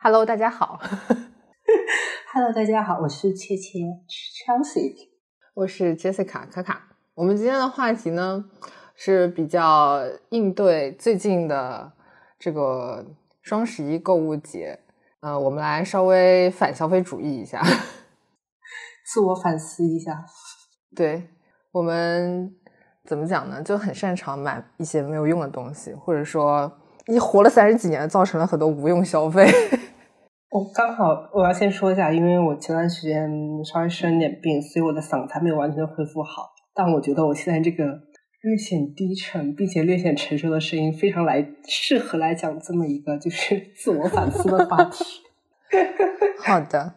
[0.00, 0.78] Hello，大家好。
[2.32, 4.94] Hello，大家好，我是切切 Chelsea，
[5.54, 6.96] 我是 Jessica 卡卡。
[7.14, 8.44] 我们今天的话题呢
[8.94, 11.92] 是比较应对最近的
[12.38, 13.04] 这个
[13.42, 14.78] 双十一购物节，
[15.18, 17.60] 呃，我们来稍微反消费主义一下，
[19.04, 20.24] 自我反思一下。
[20.94, 21.28] 对
[21.72, 22.54] 我们
[23.04, 23.60] 怎么讲呢？
[23.60, 26.72] 就很擅长买一些没有用的东西，或者说
[27.08, 29.52] 你活了三十几年，造成了很多无用消费。
[30.58, 33.30] 我刚好我要先说一下，因为我前段时间
[33.64, 36.50] 稍微生了点病，所以我的嗓子还没有完全恢复好。
[36.74, 37.84] 但我觉得我现在这个
[38.42, 45.04] 略显低沉并且略显成熟的声音，非常来适合来讲这么一个就是 自我反思的话题。
[46.44, 46.92] 好的，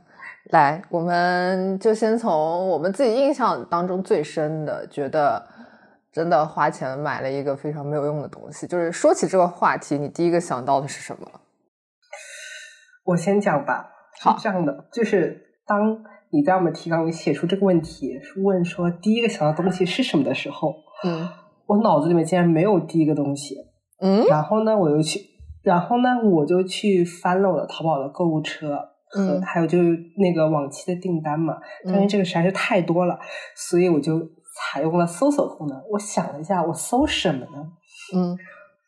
[0.46, 5.46] 来，我们就先从我们自己印象当中最深的，觉得
[6.12, 8.66] 真的花钱买了一个非常没有用的东西。
[8.66, 11.30] 就是说起这个话题，你第一个想到的是什么？
[13.12, 13.90] 我先讲吧，
[14.22, 21.28] 好是这样的，就是当你在我们提纲里写出这个问题，问说第一个想到东西是什么的时候，嗯
[21.68, 23.56] 我脑子里面竟然没有第一个东西。
[24.02, 25.20] 嗯然后呢，我又去，
[25.62, 28.80] 然后呢，我就去翻了我的淘宝的购物车，
[29.16, 33.20] 嗯还有就是那个往期的订单嘛，但是嗯这个实在是太多了，
[33.56, 34.20] 所以我就
[34.56, 35.80] 采用了搜索功能。
[35.92, 37.72] 我想了一下，我搜什么呢？
[38.16, 38.38] 嗯，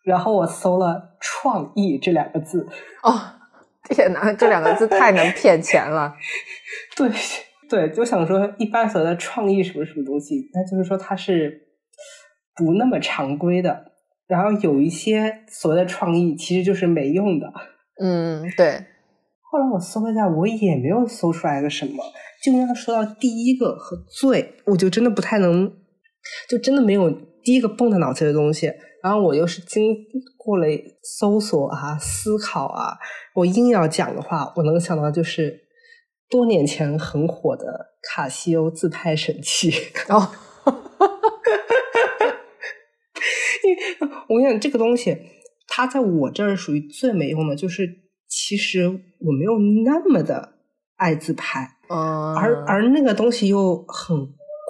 [0.03, 2.67] 然后我搜了“创意”这两个字，
[3.03, 3.11] 哦，
[3.93, 6.13] 天哪，这两个字太能骗钱了。
[6.97, 7.09] 对
[7.69, 11.61] 对，就想说一般所谓的创意什么什么东西，那就是说它是
[12.55, 13.91] 不那么常规的，
[14.27, 17.51] 然后有一些所谓的创意其实就是没用的。
[18.01, 18.85] 嗯，对，
[19.41, 22.03] 后来我搜了一下，我也没有搜出来个什么。
[22.43, 25.71] 就要说到第一个和最，我就真的不太能，
[26.49, 27.09] 就真的没有
[27.41, 28.71] 第一个蹦到脑子里的东西。
[29.03, 29.93] 然后我又是经
[30.37, 30.65] 过了
[31.03, 32.97] 搜索啊、思考啊，
[33.35, 35.59] 我硬要讲的话，我能想到就是
[36.29, 37.65] 多年前很火的
[38.01, 39.73] 卡西欧自拍神器。
[40.07, 40.31] 哦，
[44.29, 45.17] 我跟你讲，这个东西，
[45.67, 47.85] 它在我这儿属于最没用的，就是
[48.29, 50.53] 其实我没有那么的
[50.95, 54.17] 爱自拍，嗯，而而那个东西又很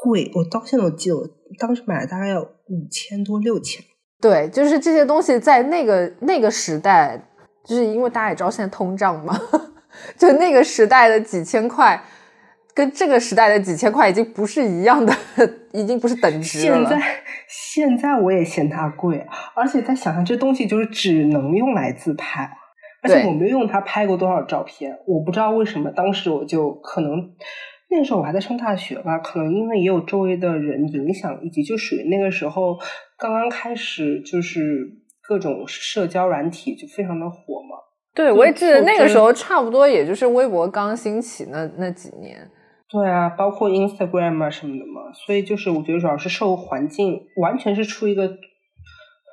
[0.03, 1.29] 贵，我到现在我记得，我
[1.59, 3.85] 当时买了大概要五千多六千。
[4.23, 7.19] 对，就是这些东西在那个那个时代，
[7.65, 9.37] 就是因为大家也知道现在通胀嘛，
[10.17, 12.01] 就那个时代的几千块，
[12.73, 15.13] 跟这个时代的几千块已经不是一样的，
[15.73, 16.77] 已经不是等值了。
[16.87, 17.05] 现在
[17.49, 22.49] 现在我也嫌它贵，而且在想象这东西就是只能用来自拍，
[23.01, 27.29] 而且我没有用它拍过多少照片，我不知道为什么当时我就可能
[27.95, 32.77] 那时候我还在上大学吧，可能因为也有周围的人影响，以及就属于那个时候
[33.17, 34.59] 刚刚开始就是
[35.21, 37.77] 各种社交软体就非常的火嘛，
[38.13, 42.49] 对，我也记得那个时候差不多，也就是微博刚兴起那那几年。
[42.89, 48.29] 对啊，包括 Instagram 啊什么的嘛，所以就是我觉得主要是受环境，完全是出于一个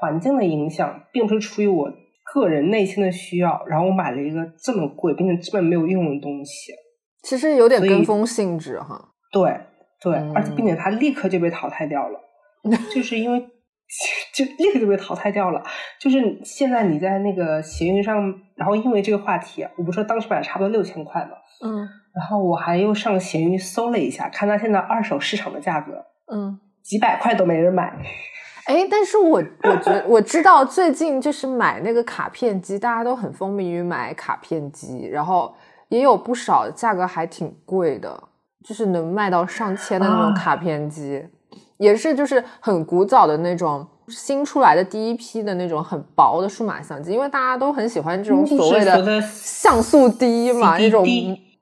[0.01, 1.91] 环境的影响，并不是出于我
[2.33, 3.63] 个人内心的需要。
[3.67, 6.73] 然后我买了一个这么贵并且基本没有用的东西，
[7.23, 9.09] 其实有点跟风性质哈。
[9.33, 9.61] 对
[10.01, 12.21] 对，嗯而且并且它立刻就被淘汰掉了，
[12.95, 13.41] 就是因为
[14.35, 15.63] 就立刻就被淘汰掉了。
[16.01, 21.33] 就是现在你在那个闲鱼上，然后因为这个话题，我不是说当时买了差不多六千块嘛，
[21.65, 26.05] 嗯然后我还又上闲鱼搜了一下，看它现在二手市场的价格。
[26.33, 26.59] 嗯。
[26.83, 27.95] 几百块都没人买。
[28.65, 35.55] 哎，但是我我觉我知道最近就是买那个卡片机，大家都很风靡于买卡片机，然后
[35.91, 38.21] 也有不少价格还挺贵的，
[38.65, 41.23] 就是能卖到上千的那种啊卡片机，
[41.77, 51.05] 也是就是很古早的那种新出来的第一批的那种很薄的数码相机，因为大家都很喜欢这种所谓的像素低嘛，那种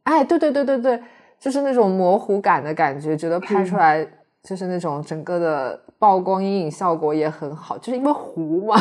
[0.04, 1.02] 哎，对对对对对，
[1.38, 4.08] 就是那种模糊感的感觉，觉得拍出嗯来
[4.42, 8.80] 就是那种整个的曝光阴影效果也很好，就是因为糊嘛。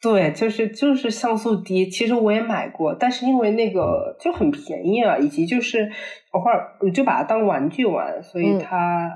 [0.00, 1.88] 对，就是就是像素低。
[1.88, 5.90] 其实我也买过，但是因为那个就很便宜啊，以及就是
[6.30, 9.10] 偶尔我就把它当玩具玩，所以嗯它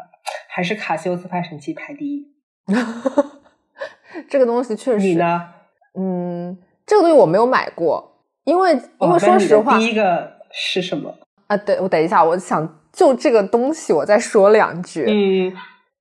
[0.48, 2.26] 还是卡西欧自拍神器排第一。
[4.28, 5.48] 这个东西确实，你呢？
[5.98, 11.14] 嗯，这个东西我没有买过，因为因为说实话第一个是什么？
[11.46, 15.04] 啊，对我等一下，我想就这个东西我再说两句。
[15.08, 15.52] 嗯，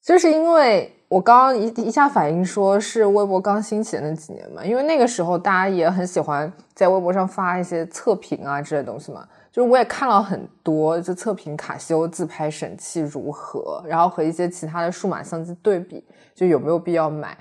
[0.04, 9.28] 就是因为我刚刚一一下反应说是微博刚兴起的那几年嘛，因为那个时候大家也很喜欢在微博上发一些测评啊之类的东西嘛。
[9.52, 16.02] 就是我也看了很多，就测评卡西欧自拍神器如何，然后和一些其他的数码相机对比，
[16.34, 17.38] 就有没有必要买。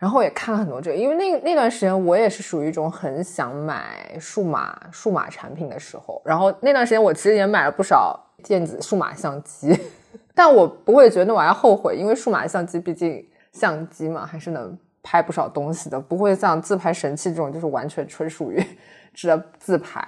[0.00, 9.78] 然后也看了很多这个，因为那那段时间我也是属于一种很想买数码数码产品的时候，然后那段时间我其实也买了不少电子数码相机，
[10.34, 18.62] 但我不会觉得我要后悔，因为数码相机毕竟相机嘛，还是能拍不少东西的，不会像自拍神器这种就是完全纯属于
[19.14, 20.00] 值得自拍。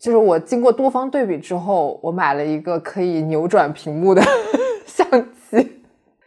[0.00, 4.22] 就是我经过多方对比之后，我买了一个可以扭转屏幕的
[4.86, 5.06] 相
[5.50, 5.82] 机，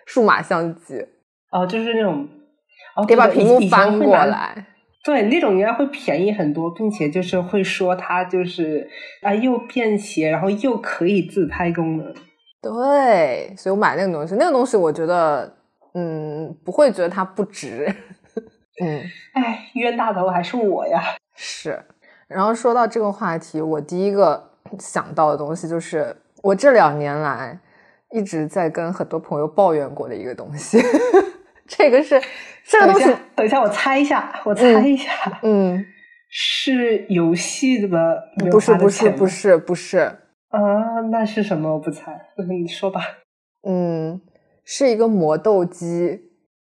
[0.05, 1.05] 数码相机。
[1.49, 2.27] 哦，就是那种。
[3.07, 4.67] 得把屏幕翻过来，
[5.03, 8.87] 对，那种应该会便宜很多，并且就是会说它就是
[9.23, 12.13] 啊，又便携，然后又可以自拍功能。
[12.63, 15.53] 对，所以我买那个东西，那个东西我觉得，
[15.93, 17.93] 嗯，不会觉得它不值。
[18.81, 21.03] 嗯，哎，冤大头还是我呀。
[21.35, 21.83] 是。
[22.27, 27.59] 然后说到这个话题，我第一个想到的东西就是我这两年来
[28.11, 30.81] 一直在跟很多朋友抱怨过的一个东西。
[31.67, 32.19] 这个是
[32.65, 35.11] 这个东西，等一下我猜一下，我猜一下，
[35.43, 35.85] 嗯，
[36.29, 37.99] 是游戏的吗？
[38.49, 40.17] 不是不是不是不是
[40.53, 41.73] 啊，那是什么？
[41.73, 43.01] 我不猜， 你说吧。
[43.67, 44.21] 嗯，
[44.63, 46.29] 是一个磨豆机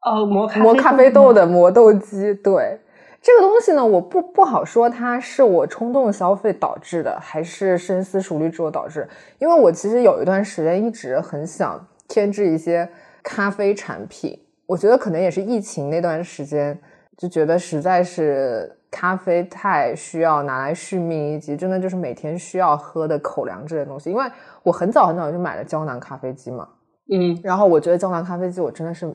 [0.05, 2.33] 哦，磨磨咖啡豆的磨豆机。
[2.33, 2.81] 对
[3.21, 9.07] 这个东西呢，我不不好说，它是我冲动消费导致的，还是深思熟虑之后导致？
[9.39, 12.89] 因为我其实有一段时间一直很想添置一些
[13.23, 14.37] 咖啡产品。
[14.65, 16.77] 我觉得可能也是疫情那段时间，
[17.17, 24.09] 就觉得实在是咖啡太需要拿来续命，以及真的就是每天需要喝的口粮这些东西。
[24.09, 24.25] 因为
[24.63, 26.67] 我很早很早就买了胶囊咖啡机嘛，
[27.11, 29.11] 嗯，然后我觉得胶囊咖啡机我真的是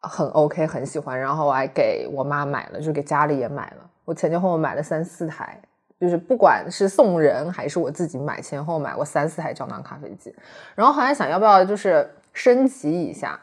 [0.00, 1.18] 很 OK，很喜欢。
[1.18, 3.90] 然后我还给我妈买了，就给家里也买了。
[4.04, 5.60] 我前前后后买了三四台，
[6.00, 10.34] 就是不管是送人还是我自己买，前后买过三四台胶囊咖啡机。
[10.74, 13.38] 然后后来想要不要就是升级一下。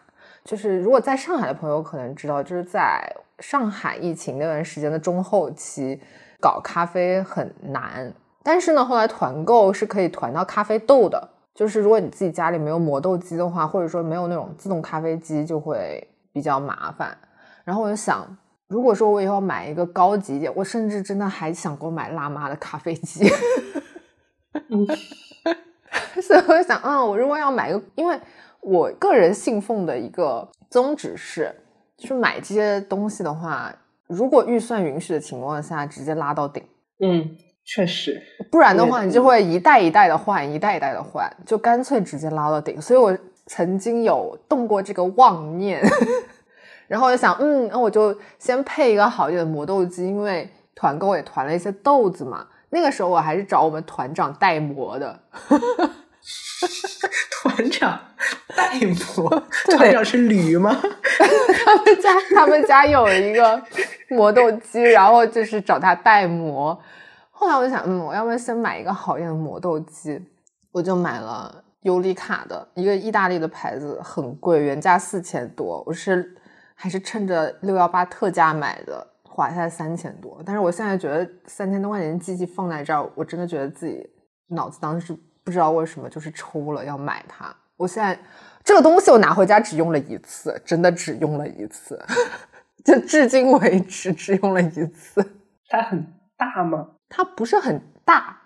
[0.46, 6.02] 就是如果在上海的朋友可能知道，就是在上海疫情那段时间的中后期，
[6.40, 8.12] 搞咖啡很难。
[8.42, 11.30] 但是呢，后来团购是可以团到咖啡豆的。
[11.54, 17.16] 就是如果你自己家里没有磨豆机的话，或者说没有那种自动咖啡机，就会比较麻烦。
[17.66, 18.26] 然后我就想，
[18.68, 23.28] 如果说我以后买一个高级一点，我甚至真的还想过买辣妈的咖啡机。
[26.22, 28.20] 所以我就想，啊，我如果要买一个，因为。
[28.62, 31.56] 我个人信奉的一个宗旨是，
[31.98, 33.74] 就是买这些东西的话，
[34.08, 36.62] 如果预算允许的情况下，直接拉到顶。
[37.02, 38.22] 嗯，确实，
[38.52, 42.82] 不然的话，你就会一代一代的换，一代一代的换，就干脆直接拉到顶。
[42.82, 45.82] 所以我曾经有动过这个妄念，
[46.88, 52.46] 然后我就想，嗯，那我就先配一个好一点的磨豆机，因为团购也团了一些豆子嘛。
[52.72, 55.20] 那个时候我还是找我们团长代磨的。
[57.32, 58.00] 团长
[58.56, 58.80] 代
[59.16, 60.76] 磨，团长是驴吗？
[61.66, 63.62] 他们家 他们家有一个
[64.10, 66.78] 磨豆机，然后就是找他代磨。
[67.32, 70.22] 后来我就想，嗯，我要不要先买一个好一点的磨豆机？
[70.72, 76.36] 我就买了尤里卡的一个意大利的牌子，很贵，原价四千多，我是
[76.76, 80.42] 还是趁着六幺八特价买的，划下来三千多。
[80.46, 84.06] 但是我现在觉得三千多块钱机器放在这儿，我真的觉得自己
[84.50, 85.18] 脑子当时。
[85.44, 87.56] 不知道为什么就是抽了要买它。
[87.78, 88.20] 我现在
[88.64, 92.00] 这个东西我拿回家只用了一次，真的只用了一次，
[92.84, 95.26] 就至今为止只用了一次。
[95.70, 96.06] 它很
[96.38, 96.90] 大吗？
[97.08, 98.38] 它不是很大。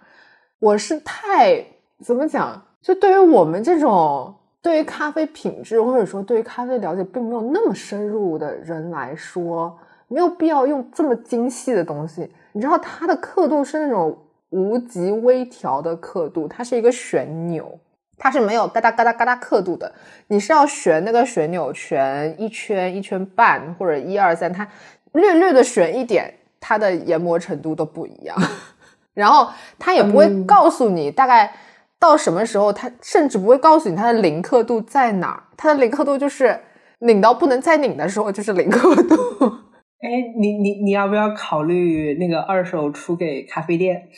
[0.59, 1.65] 我是太
[2.03, 2.63] 怎么讲？
[2.81, 12.31] 就对于我们这种对于咖啡品质或者说对于咖啡了解并没有那么深入的人来说，没有必要用这么精细的东西。
[12.51, 14.15] 你知道它的刻度是那种。
[14.53, 17.79] 无极微调的刻度，它是一个旋钮，
[18.19, 19.91] 它是没有嘎哒嘎哒嘎哒刻度的。
[20.27, 24.67] 你是要旋那个旋钮，旋一圈一圈半或者一二三，它
[25.13, 28.37] 略略的旋一点，它的研磨程度都不一样。
[29.15, 31.51] 然后它也不会告诉你大概
[31.97, 35.43] 到什么时候，它甚至不会告诉你它的零刻度在哪儿。
[35.57, 36.59] 它的零刻度就是
[36.99, 39.57] 拧到不能再拧的时候，就是零刻度。
[40.03, 44.09] 哎，你你你要不要考虑那个二手出给咖啡店？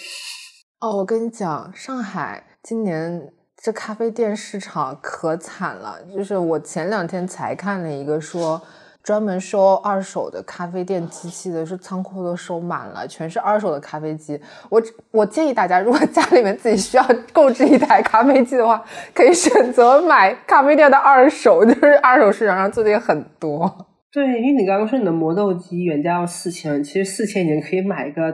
[0.80, 6.00] 哦，我跟你讲，上海今年这咖啡店市场可惨了。
[6.12, 8.60] 就是我前两天才看了一个说，
[9.04, 14.42] 专门收二手的咖啡店机器的，是仓库都收满了，全是二手的咖啡机。
[14.72, 23.86] 我我建议大家，如果家里面自己需要购置一台咖啡机的话，可以选择买咖啡店的二手，就是二手市场上最近很多。
[24.16, 28.34] 对，因为你刚刚说你的磨豆机原价要四千，其实四千已经可以买一个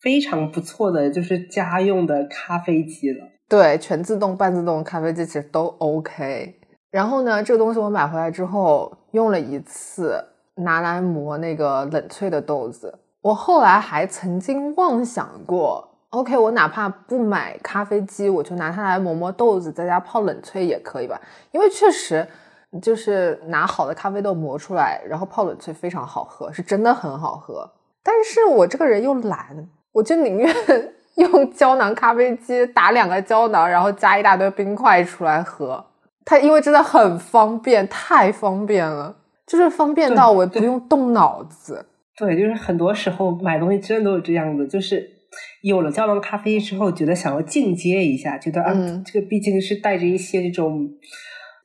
[0.00, 3.28] 非常不错的，就是家用的咖啡机了。
[3.46, 6.54] 对，全自动、半自动咖啡机其实都 OK。
[6.90, 12.98] 然后呢，这个东西我买回来之后用了一次，拿来磨那个冷萃的豆子。
[13.20, 21.20] 我后来还曾经妄想过，OK，我哪怕不买咖啡机，我就拿它来磨磨豆子，在家泡冷萃也可以吧？
[21.52, 22.26] 因为确实
[22.82, 27.70] 就是拿好的咖啡豆磨出来，然后泡冷萃非常好喝，是真的很好喝。
[28.02, 30.54] 但是我这个人又懒，我就宁愿
[31.16, 35.84] 用胶囊咖啡机打两个胶囊，然后加一大堆冰块出来喝。
[36.24, 41.86] 它因为真的很方便，太方便了，就是方便到我不用动脑子。
[42.16, 45.08] 对，就是很多时候买东西真的都是这样子，就是
[45.62, 48.72] 有了胶囊咖啡之后，觉得想要进阶一下，觉得啊，
[49.06, 50.88] 这个毕竟是带着一些这种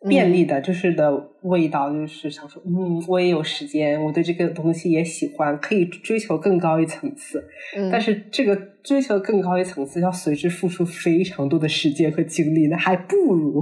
[0.08, 7.44] 便利的，就是的味道，就是想说，嗯，我也有时间，我对这个东西也喜欢，可以追求更高一层次。
[7.92, 13.62] 但是这个追求更高一层次，要随之付出非常多的时间和精力，那还不如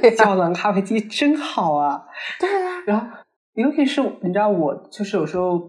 [0.00, 2.02] 对 胶囊咖啡机真好啊！
[2.38, 3.06] 对啊，然后。
[3.54, 5.60] 尤其是你知道，我就是有时候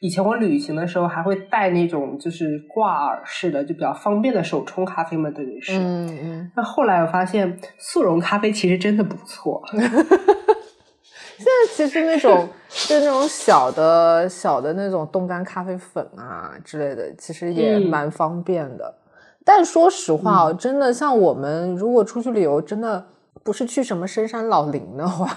[0.00, 5.72] 以前我旅行的时候还会带那种就是挂耳式的，就比较方便的手冲咖啡嘛，等于是。
[5.76, 6.52] 嗯嗯。
[6.56, 9.62] 那后来我发现速溶咖啡其实真的不错。
[11.38, 18.94] 现在其实那种就那种小的小的那种冻干咖啡粉啊之类的，其实也蛮方便的。
[19.44, 23.06] 但说实话哦，真的像我们如果出去旅游，真的
[23.44, 25.28] 不是去什么深山老林的话。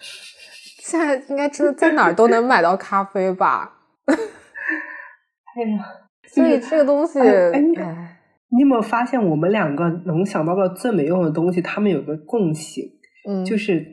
[0.82, 3.75] 现在应该真的在哪儿都能买到咖啡吧？
[5.56, 5.84] 哎呀，
[6.28, 12.84] 所以这个东西，哎，你有没有发现我们两个能想到的最没用的东西，他们有个共性，
[13.28, 13.84] 嗯，就是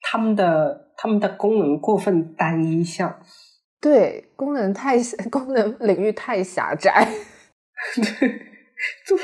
[0.00, 3.20] 他们的他们的功能过分单一项，
[3.80, 4.96] 对，功能太
[5.30, 7.08] 功能领域太狭窄，
[7.96, 8.28] 对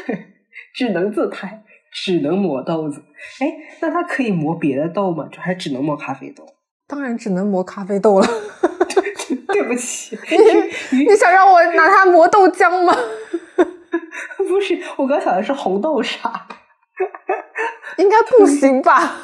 [0.07, 0.27] 对，
[0.75, 3.03] 只能自拍，只能磨豆子。
[3.41, 3.47] 哎，
[3.81, 5.29] 那它可以磨别的豆吗？
[5.33, 6.45] 就还只能磨咖啡豆？
[6.87, 8.27] 当然只能磨咖啡豆了。
[9.55, 10.19] 对不起，
[10.91, 12.93] 你你想让我拿它磨豆浆吗？
[14.49, 16.19] 不是，我刚想的是红豆沙，
[17.97, 19.15] 应该不行吧？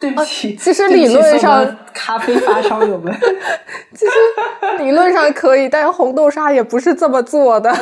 [0.00, 3.14] 对不起，其实理论上咖啡发烧友们，
[3.94, 4.12] 其实
[4.78, 7.72] 理论上可以，但是红豆沙也不是这么做的。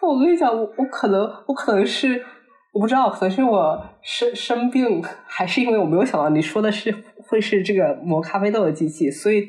[0.00, 2.24] 我跟你讲，我我可能我可能是。
[2.72, 6.94] 我不知道，可能是我生生病，还是因为我没有想到你说的是
[7.30, 9.46] 会是这个磨咖啡豆的机器，所以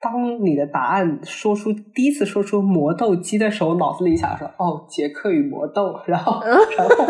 [0.00, 7.06] 当你的答案说出第一次说出磨豆机的时候，脑子里想说哦，杰克与磨豆，然后然后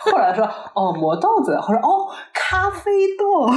[0.00, 0.44] 后来说
[0.74, 3.46] 哦，磨豆子，后说哦，咖啡豆，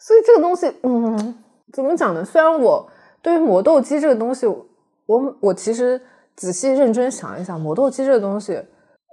[0.00, 1.36] 所以这个东西，嗯，
[1.72, 2.24] 怎么讲呢？
[2.24, 6.00] 虽然我对于磨豆机这个东西，我我其实。
[6.38, 8.62] 仔细认真想一想，磨豆机这个东西，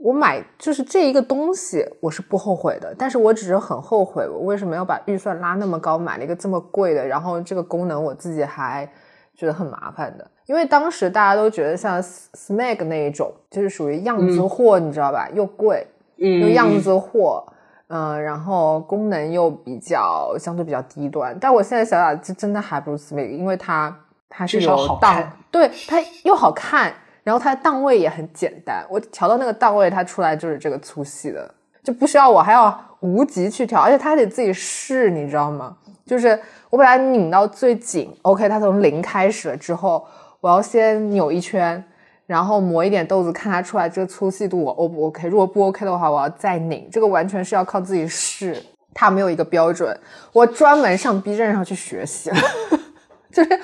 [0.03, 2.93] 我买就是这一个东西，我是不后悔的。
[2.97, 8.87] 但是我只是很后悔，我为什么要把预算拉那么高，买了一个这么贵的，然后这个功能我自己还
[9.35, 10.29] 觉得很麻烦的。
[10.45, 15.27] 因为当时大家都觉得像 Smeg 那一种，就是属于样子货，你知道吧？
[15.33, 15.87] 又贵，
[16.17, 17.43] 又样子货，
[17.87, 21.35] 嗯，然后功能又比较相对比较低端。
[21.39, 23.97] 但我现在想想，这真的还不如 Smeg，因为它
[24.29, 26.93] 它是有档，对，它又好看。
[27.25, 31.51] 然后它的档位也很简单，我调到那个档位，它出来就是这个粗细的，
[31.83, 35.75] 就不需要我还要无极去调，而且它还得自己试，你知道吗？
[36.05, 36.39] 就是
[36.69, 40.05] 我把它拧到最紧，OK，它从零开始了之后，
[40.39, 41.83] 我要先扭一圈，
[42.27, 45.27] 然后磨一点豆子，看它出来这个粗细度我 O 不 OK？
[45.27, 48.61] 如果不 OK 的话，我要再拧，这个完全是要靠自己试，
[48.93, 49.99] 它没有一个标准，
[50.31, 52.37] 我专门上 B 站上去学习了，
[53.33, 53.59] 就是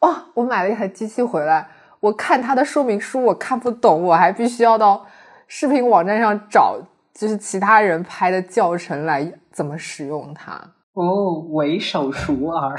[0.00, 1.68] 哇，我买了一台机器回来。
[2.02, 5.06] 我看它的说明书，我看不懂，我还必须要到
[5.46, 6.76] 视频网站上找，
[7.14, 10.54] 就是其他人拍的教程来怎么使用它。
[10.94, 12.76] 哦，为手熟耳。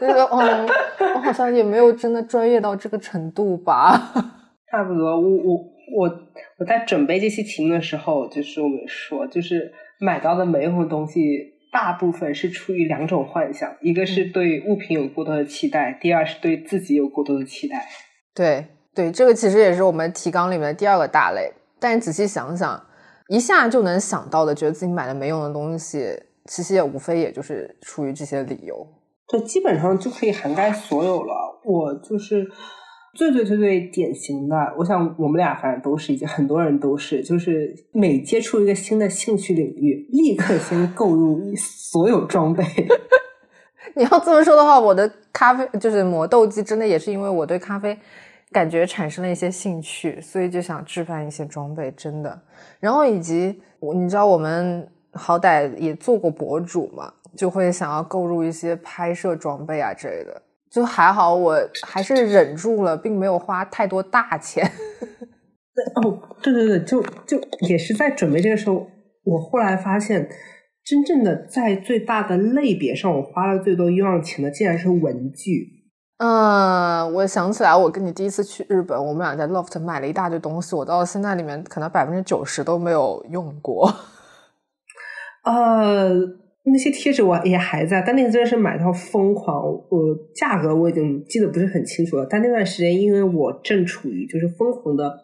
[0.00, 0.66] 那个，哦，
[1.14, 4.12] 我好像也没有真的专业到这个程度吧。
[4.68, 5.54] 差不多，我我
[5.96, 6.18] 我
[6.58, 11.54] 我在准备这期题目的时候，就是我们说，就是买到的每一种东西。
[11.72, 17.86] 大部分是出于两种幻想，一个是对物品有过多的期待，第二是对自己有过多的期待。
[18.34, 21.52] 对对，这个其实也是我们提纲里面的第二个大类。
[21.78, 22.86] 但你仔细想想，
[23.28, 26.08] 一下就能想到的，觉得自己买的没用的东西，
[26.46, 28.86] 其实也无非也就是出于这些理由。
[29.28, 31.60] 对，基本上就可以涵盖所有了。
[31.64, 32.50] 我就是。
[33.16, 42.62] 最最最最典型的，我想我们俩反正都是，已经很多人都是，就是每接触一个新的兴趣领域，立刻先购入所有装备。
[43.96, 47.98] 你要这么说的话，我的咖啡就是磨豆机，真的也是因为我对咖啡
[48.52, 52.38] 感觉产生了一些兴趣，所以就想置办一些装备，真的。
[52.78, 60.42] 然后以及我，你知道我们好歹也做过博主嘛，就会想要购入一些拍摄装备啊之类的。
[60.70, 64.70] 就还好，我还是忍住了，并没有花太多大钱。
[65.94, 68.86] 哦，对对对，就就也是在准备这个时候，
[69.24, 70.28] 我后来发现，
[70.84, 75.74] 真正的在最大的类别上，我花了最多冤枉钱的，竟然是文具。
[76.18, 83.94] 嗯，我想起来，我跟你第一次去日本，我们俩在 Loft 买了一大堆东西，我到现在里面可能百分之九十都没有用过。
[85.44, 86.10] 呃，
[86.72, 89.64] 那些贴纸我也还在，但那个真的是买到疯狂。
[89.88, 95.16] 我价格我已经记得不是很清楚了，但那段时间因为我正处于就是疯狂的，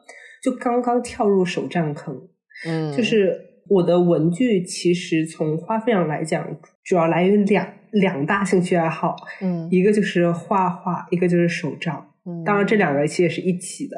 [0.42, 2.28] 就刚刚跳入手账坑。
[2.64, 3.36] 嗯，就是
[3.68, 6.46] 我的文具其实从花费上来讲，
[6.84, 9.16] 主要来源两两大兴趣爱好。
[9.40, 12.11] 嗯，一个就是画画，一个就是手账。
[12.46, 13.96] 当然，这两个其实也是一起的。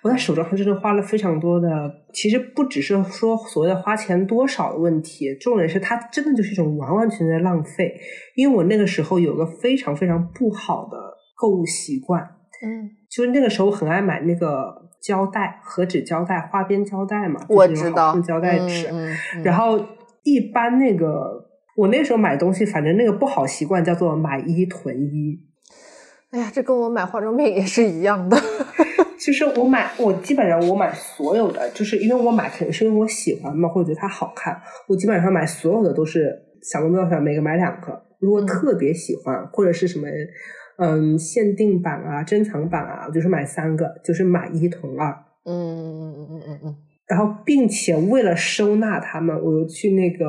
[0.00, 1.68] 我在手账上真的花了非常多的，
[2.10, 7.94] 其实不只是说所谓的花钱多少的问题，重点是它真的就是一种完完全全的浪费。
[8.34, 10.96] 因为我那个时候有个非常非常不好的
[11.36, 12.22] 购物习惯，
[12.64, 18.88] 嗯，就是那个时候很爱买那个胶带、和纸胶带、花边胶带嘛，我知道胶带纸。
[18.90, 19.78] 嗯嗯，然后
[20.24, 25.44] 一般那个我那时候买东西，反正那个不好习惯叫做买一囤一。
[26.30, 28.36] 哎呀，这跟我买化妆品也是一样的。
[29.18, 34.60] 其实我买，我基本上我买所有的，就是因为我买肯定是因为我喜欢嘛，或者觉得它好看。
[34.88, 36.30] 我基本上买所有的都是
[36.62, 38.02] 小目标上每个买两个。
[38.18, 40.06] 如果特别喜欢或者是什么
[40.78, 45.10] 嗯限定版啊、珍藏版啊，我就是买三个，就是买一囤二。
[45.44, 46.76] 嗯嗯嗯嗯嗯嗯。
[47.06, 50.26] 然后，并且为了收纳它们，我又去那个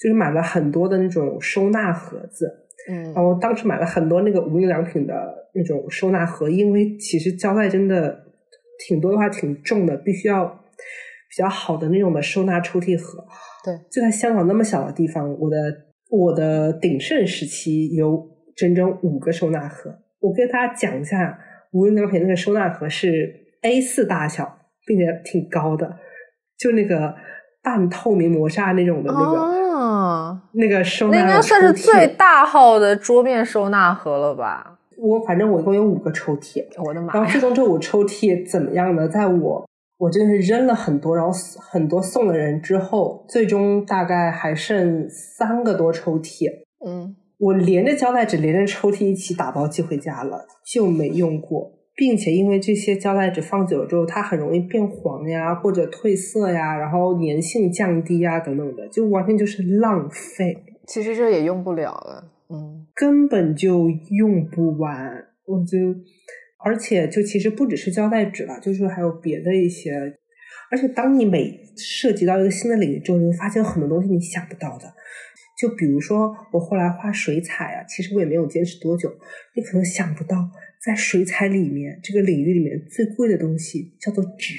[0.00, 2.66] 就是买了很多的那种收纳盒子。
[2.90, 5.14] 嗯，然后当时买了很多那个无印良品的
[5.54, 8.24] 那种收纳盒，因为其实胶带真的
[8.88, 13.24] 挺多的话挺重的，必须要比较好的那种的收纳抽屉盒。
[13.64, 15.56] 对，就在香港那么小的地方，我的
[16.10, 19.94] 我的鼎盛时期有整整五个收纳盒。
[20.18, 21.38] 我跟大家讲一下，
[21.72, 23.32] 无印良品那个收纳盒是
[23.62, 25.96] A 四大小，并且挺高的，
[26.58, 27.14] 就那个
[27.62, 29.59] 半透明磨砂那种的那个。
[30.52, 34.78] 那个收纳那应该算是最大号的桌面收纳盒了吧？
[34.98, 37.14] 我反正我一共有五个抽屉，我的妈！
[37.14, 39.08] 然后最终这五抽屉怎么样呢？
[39.08, 39.66] 在我
[39.96, 46.50] 我真的是扔了很多，然后很多送的人之后，最终大概还剩三个多抽屉。
[46.86, 51.72] 嗯，我连着胶带纸连着抽屉一起打包寄回家了，就没用过。
[52.00, 60.56] 并且因为这些胶带纸放久了之后，它很容易变黄呀，或者褪色呀，然后粘性降低呀，等等的，就完全就是浪费。
[60.86, 65.26] 其实这也用不了了，嗯，根本就用不完。
[65.44, 65.76] 我就，
[66.64, 69.92] 而且就其实不只是胶带纸了，就是还有别的一些。
[70.70, 74.94] 而且当你每涉及到一个新的领域之后，你会发现有很多东西你想不到的。
[75.60, 79.12] 就比如说我后来画水彩啊，其实我也没有坚持多久，
[79.54, 80.38] 你可能想不到。
[80.84, 84.54] 在水彩里面，这个领域里面最贵的东西叫做纸。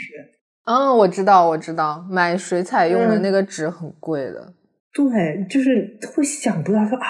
[0.66, 4.54] 嗯，我知道，我知道，买水彩用的那个纸很贵的。
[4.94, 7.06] 对，就是会想不到说啊，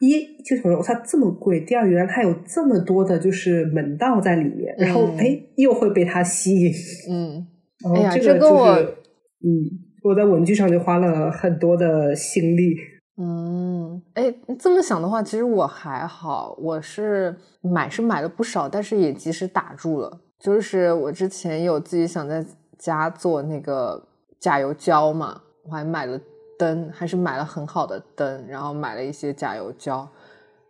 [0.00, 6.72] 一就什么它这么贵，第二原来它有这么多的就是门道在里面，然后哎又会被它吸引。
[7.08, 7.46] 嗯，
[7.94, 9.48] 哎呀，这个我，嗯，
[10.02, 12.74] 我在文具上就花了很多的心力。
[13.20, 20.20] 嗯，哎，这么想的话，其实我还好，我是买是买了不少，但是也及时打住了。
[20.38, 22.46] 就是我之前有自己想在
[22.78, 24.00] 家做那个
[24.38, 26.16] 甲油胶嘛，我还买了
[26.56, 30.08] 灯，还是买了很好的灯，然后买了一些甲油胶。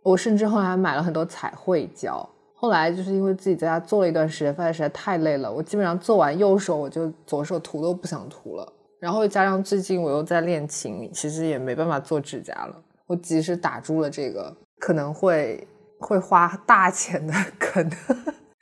[0.02, 2.26] 我甚至后来还买了很多彩绘胶。
[2.54, 8.72] 后来就是因为自己在家做了一段时间，发现实在太累了，我基本上做完右手我就左手涂都不想涂了。
[9.00, 12.82] 然后加上最近我又在练琴，其实也没办法做指甲了。
[13.06, 15.66] 我及时打住了这个可能会
[15.98, 17.88] 会花大钱的坑。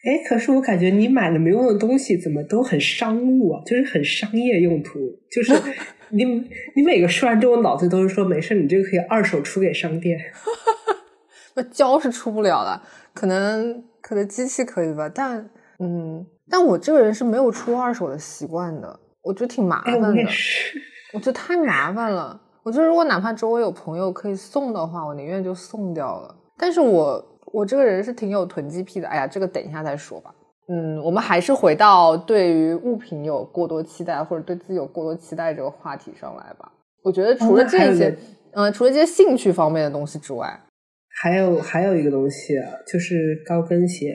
[0.05, 3.62] 哎， 可是我感觉你买了没用的东西，怎么都很商务啊？
[3.64, 4.99] 就是很商业用途。
[5.31, 5.53] 就是
[6.11, 6.25] 你
[6.75, 10.18] 你每个说完之后，脑子都是说没事，你这个可以二手出给商店。
[11.57, 12.81] 那胶是出不了的，
[13.14, 15.09] 可能可能机器可以吧？
[15.09, 19.01] 但嗯，但我这个人是没有出二手的习惯的。
[19.27, 20.09] 我觉得挺麻烦的，
[21.12, 22.41] 我觉得太麻烦了。
[22.62, 26.33] 我觉得如果哪怕周围有朋友可以送的话，我宁愿就送掉了。
[26.57, 29.09] 但是我我这个人是挺有囤积癖的。
[29.09, 30.33] 哎呀，这个等一下再说吧。
[30.69, 36.71] 嗯，我们还是回到对于物品有过多期待或者对自己有过多期待这个话题上来吧。
[37.03, 38.17] 我觉得除了这些，
[38.53, 40.61] 嗯，除了这些兴趣方面的东西之外，
[41.21, 42.55] 还有还有一个东西
[42.87, 44.15] 就是高跟鞋。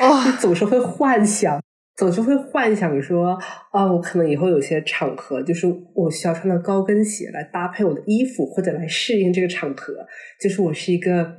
[0.00, 1.60] 哦， 你总是会幻想。
[1.96, 3.38] 总是会幻想说，
[3.70, 9.94] 啊，我可能以后有些场合，就是我需要穿的高跟鞋来搭配我的衣服，或者来适应这个场合，
[10.40, 11.36] 就是我是一个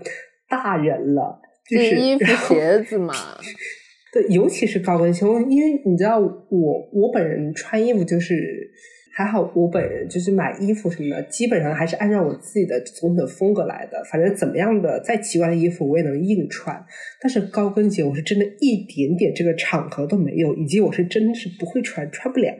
[0.48, 3.13] 大人了，就是衣服鞋子嘛。
[4.13, 8.72] 对，尤其是高跟鞋，因为你知道，我我本人穿衣服就是
[9.17, 14.04] 还好，我本人就是买衣服什么的，基本上还是按照我自己的总体风格来的。
[14.12, 16.86] 反正怎么样的再奇怪的衣服我也能硬穿，
[17.21, 22.54] 但是高跟鞋我是真的一点点这个场合都没有，以及我是真的是不会穿，穿不了。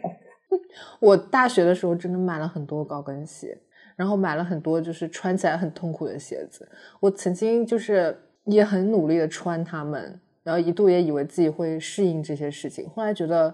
[1.02, 3.58] 我大学的时候真的买了很多高跟鞋，
[3.98, 6.66] 然后买了很多就是穿起来很痛苦的鞋子。
[7.02, 10.22] 我曾经就是也很努力的穿它们。
[10.46, 13.52] 然后一度也以为自己会适应这些事情，后来觉得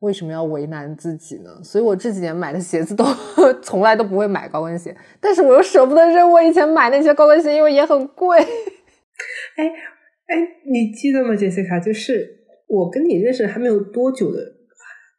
[0.00, 1.62] 为什么要为难自己呢？
[1.62, 3.04] 所以我这几年买的鞋子都
[3.62, 8.38] 从来都不会买高跟鞋，但是我又舍不得扔我以前买那些高跟鞋，因为也很贵。
[8.38, 9.66] 哎
[10.26, 10.36] 哎，
[10.70, 11.78] 你记得吗，杰西卡？
[11.78, 12.26] 就是
[12.66, 14.38] 我跟你认识还没有多久的，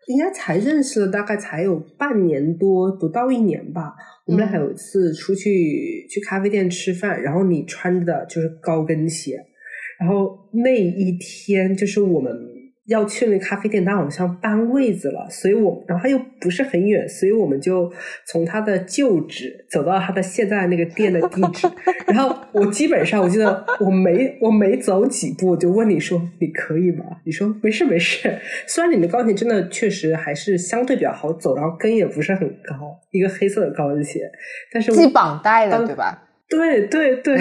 [0.07, 3.93] 应该才认识了大概才有半年多，不到一年吧。
[4.25, 9.37] 我们俩还有一次出去去咖啡店吃饭，然后你穿的就是高跟鞋。
[9.99, 12.33] 然后那一天就是我们
[12.91, 17.91] 要去那咖啡店，他好像搬位子了，所以我然后他又不是很远，所以我们就
[18.27, 21.67] 从他的旧址走到他的现在那个店的地址。
[22.08, 27.06] 然后我基本上我记得我没我没走几步，就问你说你可以吗？
[27.25, 28.38] 你说没事没事。
[28.67, 34.30] 虽然你的高跟鞋真的确实还是相对比较好走，然后跟也不是很高，一个黑色的高跟鞋，
[34.71, 36.27] 但是系绑带的对吧？
[36.49, 37.36] 对对对。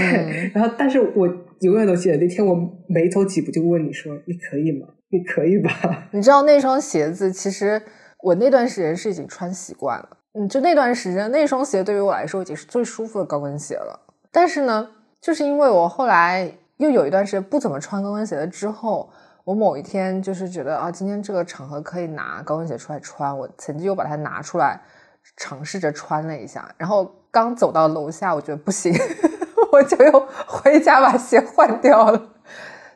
[0.54, 1.46] 然后但是我。
[1.60, 2.56] 永远都记得那天，我
[2.88, 4.86] 没走几步就问你说：“你可以吗？
[5.10, 5.70] 也可以吧？”
[6.10, 7.80] 你知道那双鞋子，其实
[8.22, 10.16] 我那段时间是已经穿习惯了。
[10.32, 14.00] 嗯，就那段时间，那双鞋对于我来说已经是最舒服的高跟鞋了。
[14.32, 14.88] 但是呢，
[15.20, 19.10] 就是因为我后来又有一段时间不怎么穿高跟鞋了之后，
[19.44, 23.36] 我某一天就是觉得啊，今天这个场合可以拿高跟鞋出来穿。
[23.36, 24.80] 我曾经又把它拿出来
[25.36, 28.94] 尝试着穿了一下，然后刚走到楼下，我觉得不行。
[29.72, 32.20] 我就又回家把鞋换掉了，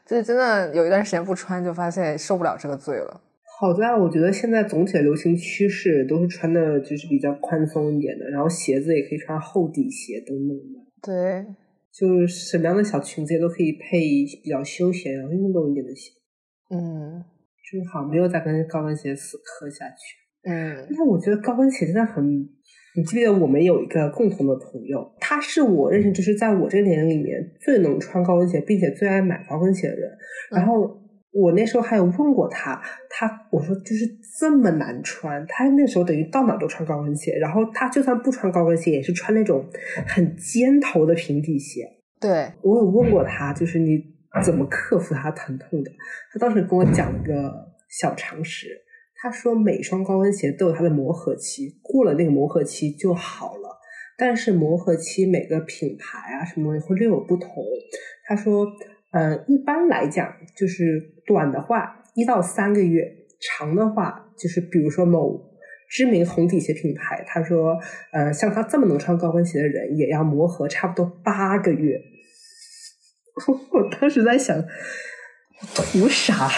[0.07, 3.21] 就是真的有一段时间不穿，就发现受不了这个罪了。
[3.61, 10.81] 好在我觉得现在总体的流行趋势都是穿的就是比较宽松一点的，然后鞋子也可以穿厚底鞋等等的。
[11.01, 11.47] 对，
[11.93, 14.01] 就是什么样的小裙子也都可以配
[14.43, 16.11] 比较休闲然后运动一点的鞋。
[16.71, 17.25] 嗯，
[17.71, 20.51] 真好，没有再跟高跟鞋死磕下去。
[20.51, 22.49] 嗯，但我觉得高跟鞋真的很。
[22.97, 30.11] 你记得我们有一个共同的朋友，他是我认识就是在我这个年龄里面最能穿高跟鞋，并且最爱买高跟鞋的人。
[30.51, 30.97] 然后
[31.33, 32.81] 我那时候还有问过他，
[33.11, 34.07] 他我说就是
[34.39, 37.37] 这么难穿，他那时候等于到哪都穿高跟鞋。
[37.41, 39.69] 然后他就算不穿高跟鞋，也是穿那种
[40.07, 41.83] 很尖头的平底鞋。
[42.21, 44.01] 对我有问过他，就是你
[44.45, 45.91] 怎么克服他疼痛的？
[46.33, 47.53] 他当时跟我讲了个
[47.89, 48.69] 小常识。
[49.25, 53.81] 他说每双高跟鞋都有它的磨合期，过了那个磨合期就好了。
[54.19, 57.65] 但是磨合期每个品牌啊什么东西会略有不同。
[58.27, 58.67] 他说，
[59.13, 63.03] 嗯，一般来讲就是短的话一到三个月，
[63.41, 65.41] 长的话就是比如说某
[65.89, 67.79] 知名红底鞋品牌，他说，
[68.13, 71.99] 呃，像他这么能穿高跟鞋的人也要磨合差不多八个月。
[73.73, 74.63] 我当时在想，
[75.75, 76.51] 图啥？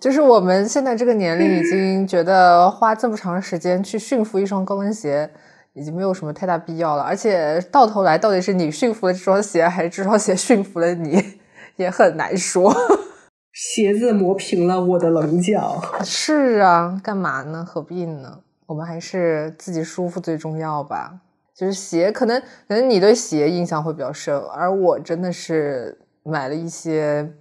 [0.00, 5.30] 就是我们现在这个年龄，已经觉得花这么长时间去驯服一双高跟鞋，
[5.72, 7.02] 已经没有什么太大必要了。
[7.02, 11.38] 而且到头来，到底是你驯服了这双鞋，还是这双鞋驯服了你，
[11.76, 12.74] 也很难说。
[13.54, 15.80] 鞋子磨平了我的棱角。
[16.04, 17.64] 是啊，干嘛呢？
[17.64, 18.40] 何必呢？
[18.66, 21.20] 我们还是自己舒服最重要吧。
[21.54, 27.32] 就是鞋，可能可能你对鞋印象会比较深，而我真的是买了一些。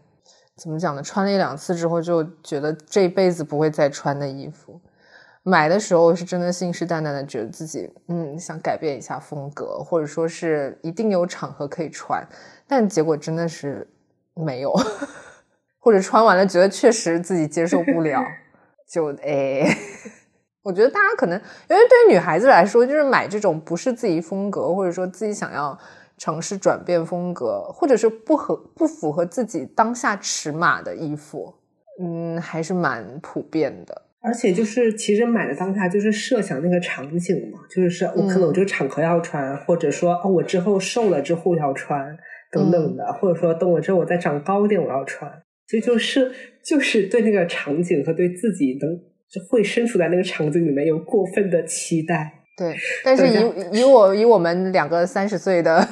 [0.56, 1.02] 怎么讲呢？
[1.02, 4.80] 穿了一两次之后，就觉得这辈子不会再穿的衣服。
[5.42, 12.26] 买的时候是真的信誓旦旦的，觉得自己嗯想改变一下风格，或者说是一定有场合可以穿，
[12.68, 13.86] 但结果真的是
[14.36, 14.72] 没有，
[15.80, 18.24] 或者穿完了觉得确实自己接受不了，
[18.90, 19.68] 就哎，
[20.62, 21.38] 我觉得大家可能
[21.70, 25.78] 因为对于女孩子来说，就是买这种不是自己风格，或者说自己想要。
[26.18, 31.54] 尝试转变风格，或者是不合不符合自己当下尺码的衣服，
[32.02, 34.04] 嗯，还是蛮普遍的。
[34.22, 42.18] 而且就是其实买的当下就是设想那个场景嘛，就是我可能我这个场合要穿，或者说哦我之后瘦了之后要穿
[42.50, 45.30] 等等的，或者说等我之后我再长高点我要穿，
[45.68, 46.32] 所以就是
[46.64, 48.98] 就是对那个场景和对自己能
[49.50, 52.43] 会身处在那个场景里面有过分的期待。
[52.56, 55.88] 对，但是以以我以我们两个三十岁的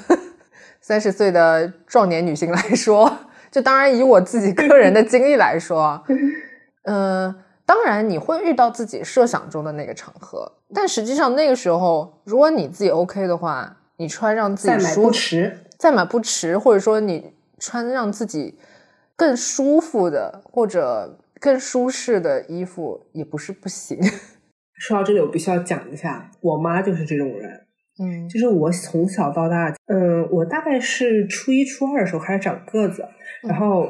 [0.79, 3.11] 三十岁的壮年女性来说，
[3.49, 6.03] 就当然以我自己个人的经历来说，
[6.85, 7.33] 嗯，
[7.65, 18.59] 当然你会遇到自己设想中的那个场合，但实际上那个时候，如果你自己 OK 的话，你穿让自己再买不迟，再买不迟，或者说你穿让自己
[19.15, 23.99] 更舒服的或者更舒适的衣服也不是不行。
[24.81, 27.51] 说到这里，我必须要讲一下，我妈就是这种人。
[28.01, 33.07] 嗯，就是我从小到大，嗯，我大概是初一、初二的时候开始长个子，
[33.43, 33.81] 然后，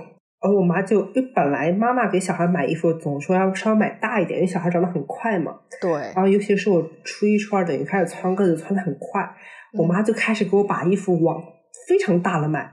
[0.41, 5.57] 呃，我妈就因为本来妈妈给小孩买衣服总说要稍微买大一点，因为小孩长得很快嘛。
[5.79, 5.89] 对。
[5.91, 9.25] 然后，尤其是我初一、初二等于开始穿个子，穿的很快，
[9.79, 11.41] 我妈就开始给我把衣服往
[11.87, 12.69] 非常大了买，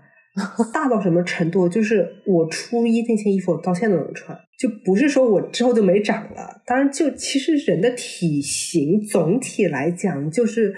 [0.73, 1.69] 大到什么程度？
[1.69, 6.63] 就是我初一那件衣服，我到现在都能穿，就不是说我之后就没长了。
[6.65, 10.75] 当然，就其实人的体型总体来讲，就是。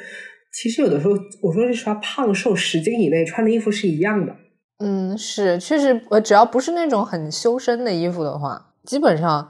[0.53, 4.35] 其实有的时候，我说实话，胖瘦十斤以内穿的衣服是一样的。
[4.81, 9.49] 嗯，是，确实，呃，只要不是那种很修身的衣服的话，基本上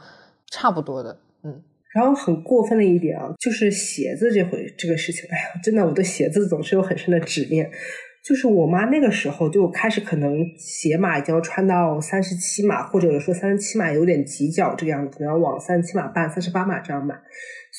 [0.51, 1.19] 差不多的。
[1.43, 1.63] 嗯，
[1.95, 7.71] 然后很过分的一点啊，就是鞋子这回这个事情，哎呀，真的，我对鞋子总是有很深的执念。
[8.23, 17.15] 就是我妈那个时候就开始可能鞋码已经要穿到三十七码，或者说三十七码有点挤脚这个样子，然后往三十七码半、三十八码这样买。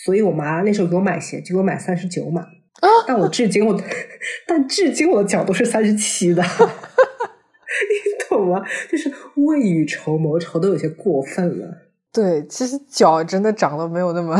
[0.04, 2.42] 所以我妈那时候给我买鞋，就给我买三十九码。
[2.42, 2.88] 啊！
[3.08, 3.80] 但我至今我，
[4.48, 8.64] 但至今我的脚都是三十七的， 你懂吗？
[8.90, 11.68] 就是未雨绸缪，绸都有些过分了。
[12.12, 14.36] 对，其实脚真的长得没有那么。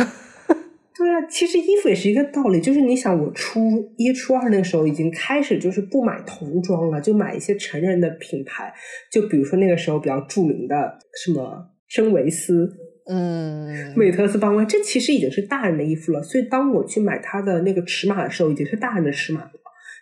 [1.02, 3.60] 对啊，其实衣服也是一个道理，就是你想，我初
[3.98, 8.72] 一、初二那个时候已经开始就是不买童装了，就买一些成人的品牌，
[9.12, 12.70] 就比如说那个时候比较著名的什么真维斯。
[13.08, 16.22] 嗯，美特斯邦威，这其实已经是大人的衣服了。
[16.22, 19.52] 所以当我去买它的那个尺码的时候，已经是大人的尺码了。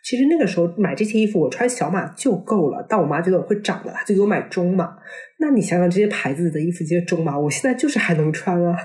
[0.04, 2.86] 其实那个时候买这些衣服，我穿小码就够了。
[2.90, 4.98] 但我妈觉得我会长的，她就给我买中码。
[5.40, 8.78] 那你想想，这些牌子的衣服这些中码，我现在就是还能穿啊。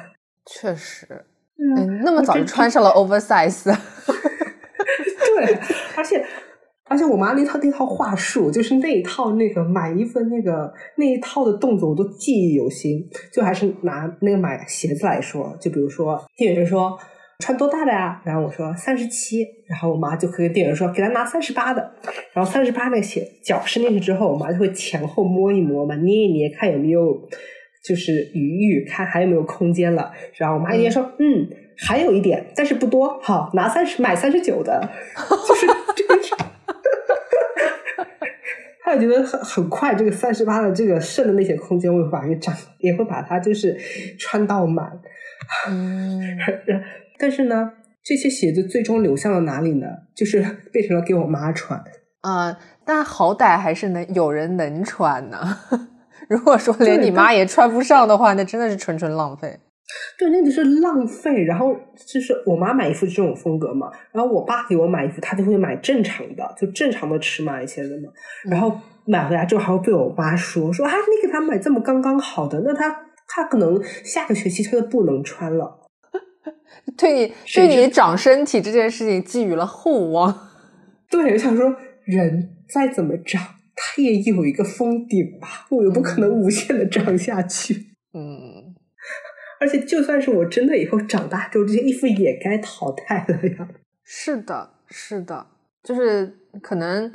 [0.47, 1.07] 确实，
[1.57, 3.65] 嗯，那么早就穿上了 oversize。
[5.37, 5.59] 对，
[5.97, 6.25] 而且。
[6.87, 13.03] 而且我妈那套那套话术，就是那一套那个买衣服那个那一套的动作，我都记忆犹新。
[13.33, 16.97] 就还是拿那个买鞋子来说，就比如说店员说
[17.39, 18.21] 穿多大的呀？
[18.27, 21.91] 然后我说三十七，然后我妈就会跟店员说给他拿三十八的。
[22.35, 27.19] 然后三十八那个鞋脚伸进去之后，我妈就会前后摸一摸嘛，捏一捏，看有没有
[27.85, 30.11] 就是余裕，看还有没有空间了。
[30.35, 34.89] 然后我妈一边说嗯，还有一点，但是不多，好拿三十买三十九的，
[35.47, 36.15] 就是这个。
[38.87, 43.75] 他也觉得很很快，这个三十八的这个剩的那些空间，我会把它占，也会把它就是
[44.19, 45.01] 穿到满。
[45.69, 46.21] 嗯，
[47.19, 49.87] 但是呢，这些鞋子最终流向了哪里呢？
[50.15, 51.83] 就是变成了给我妈穿。
[52.21, 55.59] 啊，但好歹还是能有人能穿呢。
[56.29, 59.59] 如果说连你妈也穿不上的话，那真的是纯纯浪费。
[60.19, 61.45] 对，那就是浪费。
[61.45, 61.75] 然后
[62.07, 68.11] 就是我妈买衣服这种风格嘛，然后我爸给我买衣服，他就会买正常的，就正常的尺码一些的嘛。
[68.45, 72.91] 然后买回来之后还会被我妈说说啊，你给他买这么刚刚好的，那他
[73.29, 75.81] 他可能下个学期他就不能穿了。
[76.97, 80.35] 对你对你长身体这件事情寄予了厚望。
[81.11, 83.43] 对，我想说，人再怎么长，
[83.75, 87.95] 他也有一个封顶吧，我又不可能无限的涨下去。
[88.13, 88.75] 嗯。
[89.61, 93.69] 而且，就算是我真的以后长大之后，这些衣服也该淘汰了呀。
[94.03, 95.47] 是的，是的，
[95.83, 97.11] 就是可能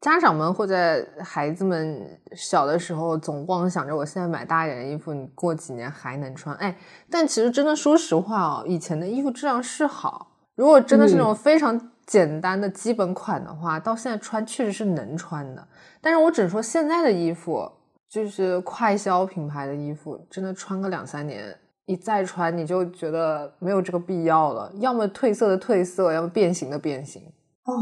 [0.00, 6.54] 家长们会在孩子们小的时候总妄想着，我现在买大一点的衣服，你过几年还能穿。
[6.56, 6.76] 哎，
[7.08, 10.32] 但其实真的说实话哦，以前的衣服质量是好。
[10.56, 15.66] 如果真的是那种非常简单的基本款的话，到现在穿确实是能穿的。
[16.00, 17.70] 但是我只说现在的衣服，
[18.08, 21.56] 就是快消品牌的衣服，真的穿个两三年。
[21.86, 24.72] 你再穿，你就觉得没有这个必要了。
[24.80, 27.20] 要么褪色的褪色，要么变形的变形。
[27.64, 27.72] 哦，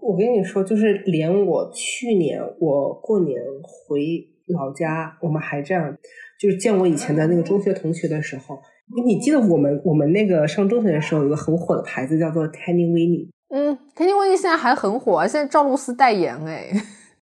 [0.00, 3.38] 我跟你说，就是连我去年我过年
[3.86, 5.94] 回老家，我们还这样，
[6.40, 8.58] 就是见我以前的那个中学同学的时候，
[9.04, 13.28] 你记得我们我们那个上中学的时候，有个很火的牌子叫做 Tanny Winnie。
[13.52, 16.70] 嗯，Tanny Winnie 现在还很火啊，现在赵露思代言哎。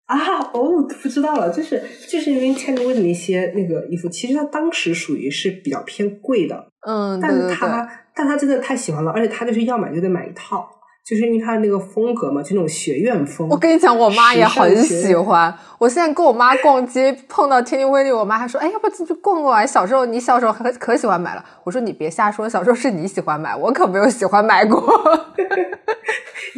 [0.07, 10.69] 啊哦，不知道了，就是就是因为 e n y w 的那些那个衣服，其实它当时属于是比较偏贵的，嗯，但是他但他真的太喜欢了，而且他就是要买就得买一套，
[11.07, 13.49] 就是因为它那个风格嘛，就那种学院风。
[13.49, 15.55] 我跟你讲，我妈也很喜欢。
[15.79, 21.45] 我现在跟我妈逛街， 碰到天津威利，我妈还说：“哎，要不进去逛逛啊？”小时候你小时候可可喜欢买了。
[21.63, 24.83] 我说：“你别瞎说，小时候是你喜欢买，我可没有喜欢买过。”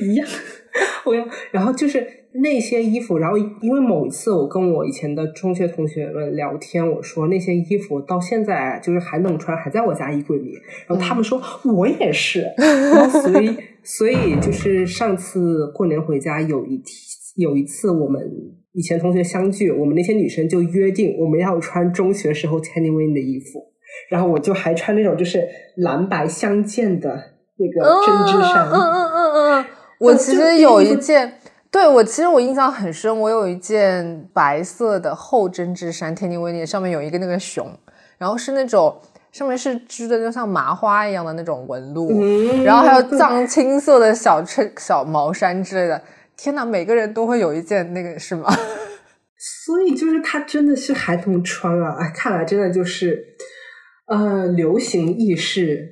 [0.01, 0.27] 一样，
[1.05, 10.59] 我要，然后就是那些衣服，然后因为某一次我跟我以前的中学同学们聊天，我说那些衣服到现在就是还能穿，还在我家衣柜里。
[10.87, 13.55] 然后他们说我也是，然后所以。
[13.97, 16.79] 所以就是上次过年回家有一
[17.37, 18.21] 有一次我们
[18.73, 23.73] 以前同学相聚，我们那些女生就约定我们要穿中学时候 Tanny w i n 的衣服，
[24.11, 25.43] 然后我就还穿那种就是
[25.77, 27.09] 蓝白相间的
[27.57, 28.69] 那个针织衫。
[28.69, 29.65] 嗯嗯嗯嗯，
[30.01, 37.67] 我其实有一件，对我其实我印象很深，我有一件白色的厚针织衫 Tanny w i n 上面有一个那个熊，
[38.19, 38.95] 然后是那种。
[39.39, 42.11] 上面是织的就像麻花一样的那种纹路，
[42.65, 46.03] 然后还有藏青色的小衬、小毛衫之类的。
[46.37, 48.53] 天哪，每个人都会有一件那个是吗？
[49.39, 51.97] 所以就是它真的是孩童穿啊！
[52.01, 53.25] 哎，看来真的就是，
[54.09, 55.87] 呃，流行意识，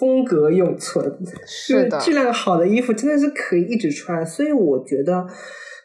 [0.00, 4.26] 风格永存，是的，质量好的衣服真的是可以一直穿。
[4.26, 5.24] 所以我觉得，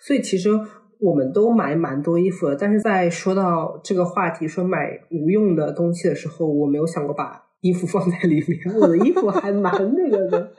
[0.08, 0.50] 所以其实。
[1.04, 8.74] 我们都买蛮多衣服的，但是在说到这个话题，说买无用的东西的时候，我没有想过把衣服放在里面。
[8.80, 10.52] 我的衣服还蛮那个的，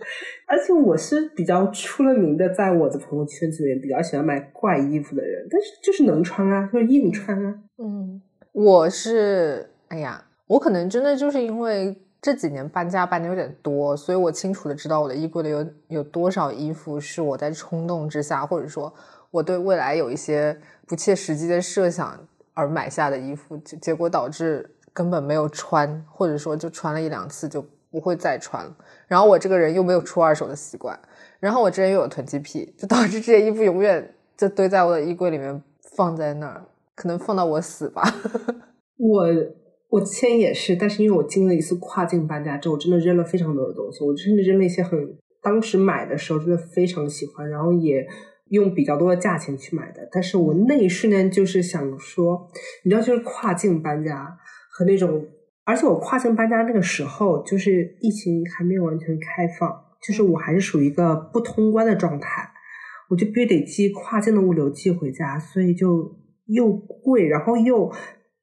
[0.46, 7.54] 而且我是比较出了名的，在我的朋友圈子里面比较喜欢买怪衣服的人，但是就是能穿啊，就是硬穿啊。
[7.78, 8.20] 嗯，
[8.52, 18.92] 我是，哎呀，我可能真的就是因为这几年搬家搬的有点多，所以我清楚的知道我的衣柜里有有多少衣服是我在冲动之下，或者说。
[19.34, 28.76] 我对未来有一些不切实际的设想而买下的衣服，结结果导致根本没有穿，或者说就穿了一两次就不会再穿了。
[29.08, 30.96] 然后我这个人又没有出二手的习惯，
[31.40, 35.60] 然后我之前又有囤积癖，就导致这些衣服永远就堆在我的衣柜里面，
[35.96, 38.04] 放在那儿，可能放到我死吧。
[38.98, 39.26] 我
[39.88, 48.06] 我之前也是，但是因为我经了一次跨境搬家之后，我真的扔了非常多的东西，我甚至扔了一些很当时买的时候真的非常喜欢，然后也。
[48.50, 52.48] 用比较多的价钱去买的，但是我那一瞬间就是想说，
[52.84, 54.36] 你知道，就是跨境搬家
[54.70, 55.26] 和那种，
[55.64, 59.74] 而且我跨境搬家那个时候，就是疫情还没有完全开放，
[60.06, 62.50] 就是我还是属于一个不通关的状态，
[63.08, 66.14] 我就必须得寄跨境的物流寄回家，所以就
[66.46, 67.90] 又贵，然后又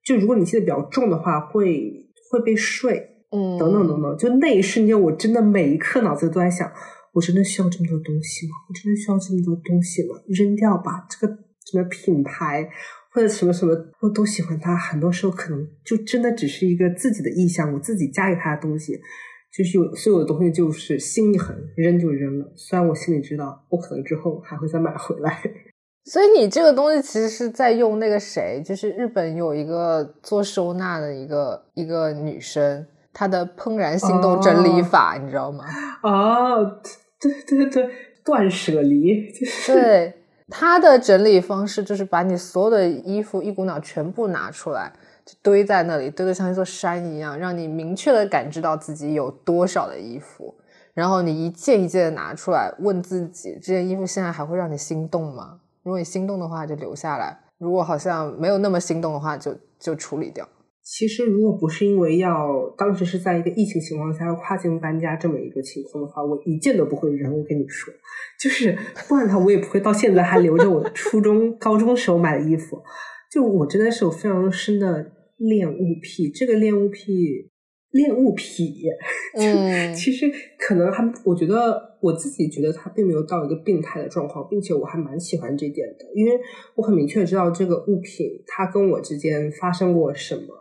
[0.04, 6.72] 就如果你寄的比较重的话，会会被税，嗯，等等等等，就那一瞬间，我真的每一刻脑子都在想。
[7.14, 8.54] 我真的需要这么多东西吗？
[8.70, 10.16] 我真的需要这么多东西吗？
[10.28, 11.34] 扔掉吧，这个
[11.66, 12.70] 什么品牌
[13.14, 14.76] 或者什么什么，我都喜欢它。
[14.76, 19.00] 很多时候可能就真的只是一个自己的意向，我自己加给他的东西，
[19.54, 22.54] 就是有所有的东西就是心一狠，扔就扔了。
[22.56, 25.42] 虽然我心里知道，我可能之后还会再买回来。
[26.06, 35.66] 所以你这个东西其实是在用那个谁，就是日本有一个做收纳的一个一个女生，她的怦然心动整理法，你知道吗？
[36.04, 36.80] 哦。
[37.22, 37.88] 对对对，
[38.26, 39.32] 断舍离。
[39.68, 40.12] 对
[40.50, 44.92] 他的整理方式，就是把你所有的衣服一股脑全部拿出来，
[45.24, 50.56] 就堆在那里，堆得像一座山一样，让你明确的感知到自己有多少的衣服。
[50.96, 55.60] 然后你一件一件的拿出来，问自己：这件衣服现在还会让你心动吗？
[55.84, 60.48] 如果你心动的话，就留下来；如果好像没有那么心动的话，就就处理掉。
[60.84, 67.32] 其实，如果不是因为要当时是在一个疫情情况下要跨境搬家这么一个情况的话，我一件都不会扔。
[67.32, 67.94] 我跟你说，
[68.42, 68.76] 就是
[69.08, 72.82] 不然的话，我也不会到现在还留着我初中、高中时候买的衣服。
[73.32, 77.50] 就我真的是有非常深的恋物癖，这个恋物癖、
[77.92, 78.82] 恋物癖，
[79.38, 86.34] 就，其实可能还，我觉得我自己觉得它并没有到一个病态的状况，并且我还蛮喜欢这点的，因为
[86.76, 90.58] 我很明确知道这个物品它跟我之间发生过什么。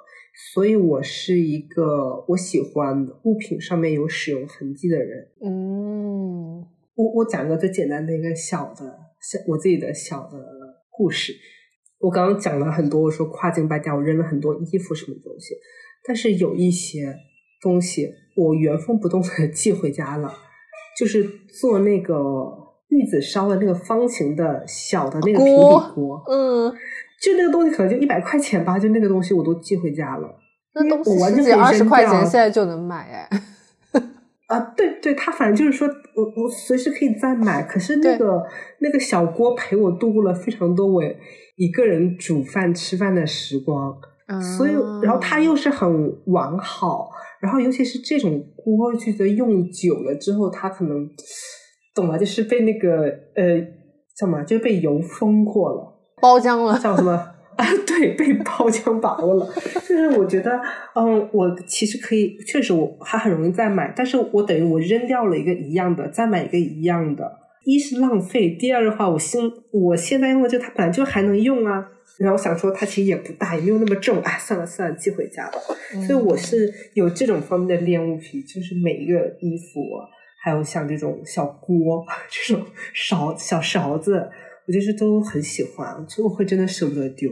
[0.53, 5.29] 所以我是一个我喜欢物品上面有使用痕迹的人。
[5.43, 10.39] 嗯，我我讲个最简单的一个小的小我自己的小的
[10.91, 11.35] 故事。
[11.99, 15.55] 我刚刚讲了很多，我说跨境搬家，我扔了很多衣服什么东西，
[16.05, 17.15] 但是有一些
[17.61, 20.33] 东西我原封不动的 寄回家了，
[20.99, 21.23] 就是
[21.61, 22.15] 做那个
[22.89, 26.25] 玉子烧的那个方形的小的那个平底锅。
[26.27, 26.73] 嗯。
[27.21, 30.29] 就那个东西可能就一百块钱吧，就那个东西我都寄回家了。
[30.75, 33.43] 那东西自己二十块钱现在就能买哎。
[34.49, 38.43] 啊，对对，他反正就是说我我随时可以再买，可是那个
[38.81, 41.03] 那个小锅陪我度过了非常多我
[41.57, 43.95] 一个人煮饭吃饭的时光，
[44.57, 45.89] 所以然后它又是很
[46.27, 47.11] 完好，
[47.41, 51.09] 然后尤其是这种锅，觉得用久了之后它可能。
[51.93, 53.03] 懂了，就是被那个
[53.35, 53.61] 呃
[54.17, 57.13] 叫什么，就是被油封过了，包浆了，叫什么
[57.57, 57.67] 啊？
[57.87, 59.49] 对，被包浆把握了。
[59.87, 60.61] 就是我觉得，
[60.95, 67.31] 嗯，我其实可以，确实我还很容易再买，但是我等于我扔掉了一个一样的，再买一个一样的，
[67.65, 69.41] 一是浪费，第二的话，我现
[69.73, 71.87] 我现在用的就它本来就还能用啊。
[72.19, 75.59] 然后想说它其实也不大，也没有那么重，哎，算了算了，寄回家吧。
[76.07, 79.81] 所以我是有这种方面的恋物癖，就是每一个衣服，
[80.43, 82.63] 还有像这种小锅、 这种
[82.93, 84.29] 勺、小勺子，
[84.71, 87.29] 我就是都很喜欢，就会真的舍不得丢。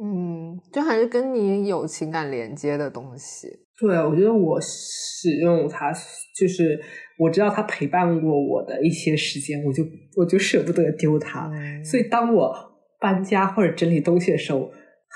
[0.00, 3.48] 嗯，就还是跟你有情感连接的东西。
[3.76, 5.92] 对，我觉得我使用它，
[6.38, 6.80] 就是
[7.18, 9.82] 我知道它陪伴过我的一些时间，我就
[10.16, 11.50] 我就舍不得丢它。
[11.84, 12.76] 所以当我。
[12.98, 14.70] 搬家或者整理东西的时候，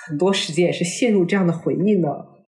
[0.06, 2.08] 很多时间也是陷入这样的回忆呢。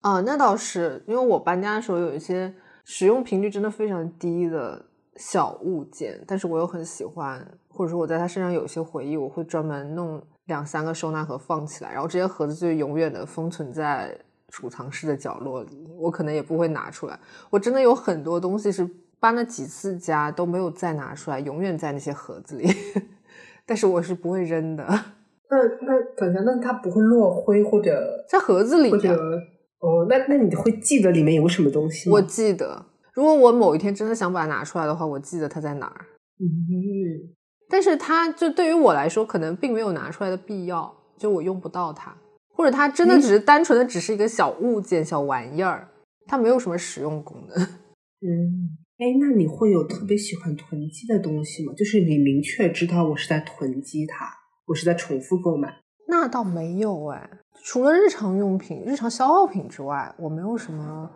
[0.00, 2.52] 啊，那倒是，因为我搬家的时候有一些
[2.84, 4.84] 使用频率真的非常低的
[5.16, 14.16] 小物件，但是我又很喜欢，或者说我在他身上有一些回忆，我会专门弄两三个收纳盒放起来，然后这些盒子就永远的封存在
[14.48, 17.18] 储藏室的角落里，我可能也不会拿出来。
[17.50, 18.88] 我真的有很多东西是
[19.20, 22.68] 搬了几次家都没有再拿出来，永远在那些盒子里。
[23.64, 24.84] 但是我是不会扔的。
[25.48, 28.90] 那那等一下，那它不会落灰或者在盒子里？
[28.90, 29.14] 或者
[29.80, 32.14] 哦，那那你会记得里面有什么东西吗？
[32.14, 36.06] 我记得，如果我某一天真的想把它拿出来的话，我记得它在哪儿。
[36.40, 36.46] 嗯，
[37.68, 42.16] 但是它就对于我来说，可能并没有拿出来的必要，就我用不到它，
[42.54, 45.88] 或者它真的只是单纯的只是一个小物件、小玩意儿，
[46.26, 47.66] 它没有什么实用功能。
[48.22, 48.78] 嗯。
[48.98, 51.72] 哎，那你会有特别喜欢囤积的东西吗？
[51.76, 54.26] 就是你明确知道我是在囤积它，
[54.66, 55.80] 我是在重复购买。
[56.06, 57.30] 那倒没有哎，
[57.64, 61.10] 除了日常用品、日常消耗品之外，我没有什么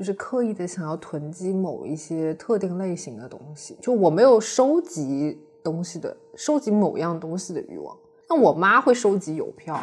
[0.00, 3.76] 就是刻意的想要囤积某一些特定类型的东西。
[3.82, 7.94] 就我没有收集东西的、收集某样东西的欲望。
[8.26, 9.78] 那我妈会收集邮票，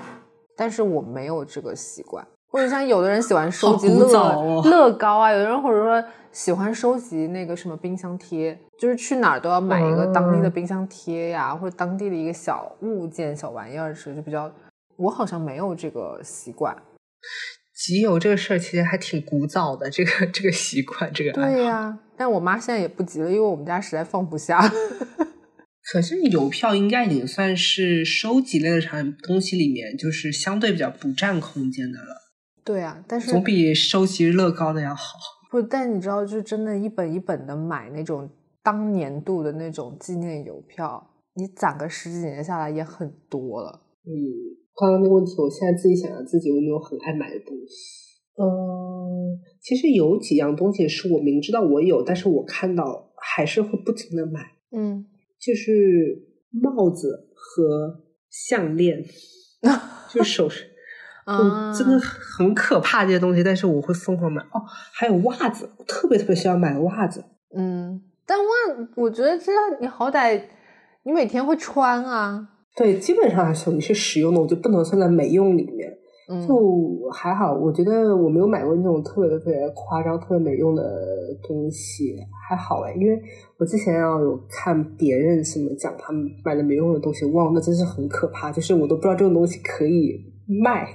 [0.56, 2.28] 但是我没有这个习惯。
[2.50, 14.52] 或者像有的人喜欢收集乐乐高啊，有的人或者说喜欢收集那个什么冰箱贴，就是去哪儿都要买一个当地的冰箱贴呀，或者当地的一个小物件、小玩意儿是就比较。
[14.96, 16.76] 我好像没有这个习惯。
[17.78, 22.00] 集邮这个事儿其实还挺古早的，这个这个习惯，这个对呀。
[22.18, 24.60] 但我妈现在也不急了，因为我们家实在放不下。
[25.90, 32.08] 可是邮票应该已经算是收集类的产东西里面，就是相对比较不占空间的了。
[32.66, 35.18] 对啊，但是总比收集乐高的要好。
[35.50, 38.30] 不，但你知道，就真的一本一本的买那种
[38.62, 43.84] 当年度的那种纪念邮票，你攒个十几年下来也很多了。
[44.04, 44.12] 嗯，
[44.80, 48.06] 刚刚那个问题，我现在自己想想自己有没有很爱买的东西。
[48.40, 54.52] 嗯，其实有几样东西是我明知道我有，但是我看到还是会不停的买。
[54.72, 55.08] 嗯，
[55.40, 59.04] 就是帽子和项链，
[60.14, 60.66] 就是首饰。
[61.26, 64.62] 嗯，真的很可怕这些东西，但是我会疯狂买哦。
[64.94, 67.26] 还有袜子，我特别特别需要买袜子。
[67.56, 68.46] 嗯，但袜，
[68.96, 69.52] 我觉得这
[69.82, 70.42] 你好歹
[71.04, 72.50] 你每天会穿啊。
[72.78, 75.92] 对，基本上还属于是实用的，我就不能算在没用里面。
[76.46, 80.84] 就还好，我觉得我没有买过那种特别特别夸张、特别没用的
[81.42, 82.18] 东西，
[82.48, 82.94] 还好哎。
[82.96, 83.18] 因为
[83.58, 90.88] 我之前要有看别人什么讲他们买的没用的东西，哇，那真是很可怕，就是我都不知道这种东西可以卖。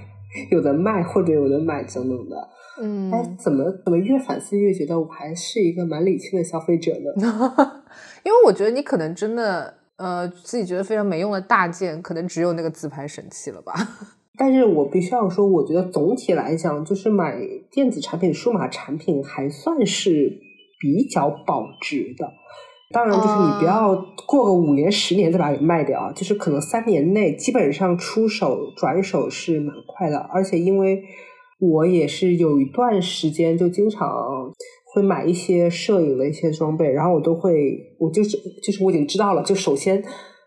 [0.51, 2.49] 有的卖或者有的买等等的，
[2.81, 7.13] 嗯，哎，怎么怎么越反思越觉得我还是一个蛮理性的消费者呢？
[8.25, 13.73] 因为我觉得你可能真的，呃，自己觉得非常没用的大件，可能只有那个自拍神器了吧。
[14.39, 17.39] 但是我必须要说，我觉得总体来讲，就是买
[17.71, 20.41] 电子产品、数码产品还算是
[20.81, 22.33] 比较保值的。
[22.91, 23.95] 当然，就是你不要
[24.27, 30.19] 过个五年、十年再把它给卖掉，就是可能三年内基本上出手转手是蛮快的。
[30.19, 31.03] 而且，因为
[31.59, 34.53] 我也是有一段时间就经常
[34.93, 40.03] 会买一些摄影的一些装备，然后我都会，我就是就是我已经知道了，就首先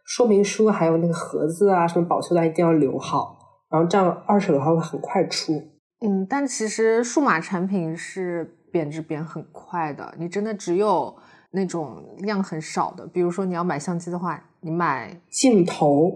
[0.06, 3.38] 说明书还有那个盒子啊，什么保修单一定要留好，
[3.70, 5.54] 然后这样二手的话会很快出。
[6.02, 11.16] 嗯，但其实数码产品是贬值贬很快的，你真的只有。
[11.52, 16.12] 那种量很少的，比如说你要买相机的话，你买镜头，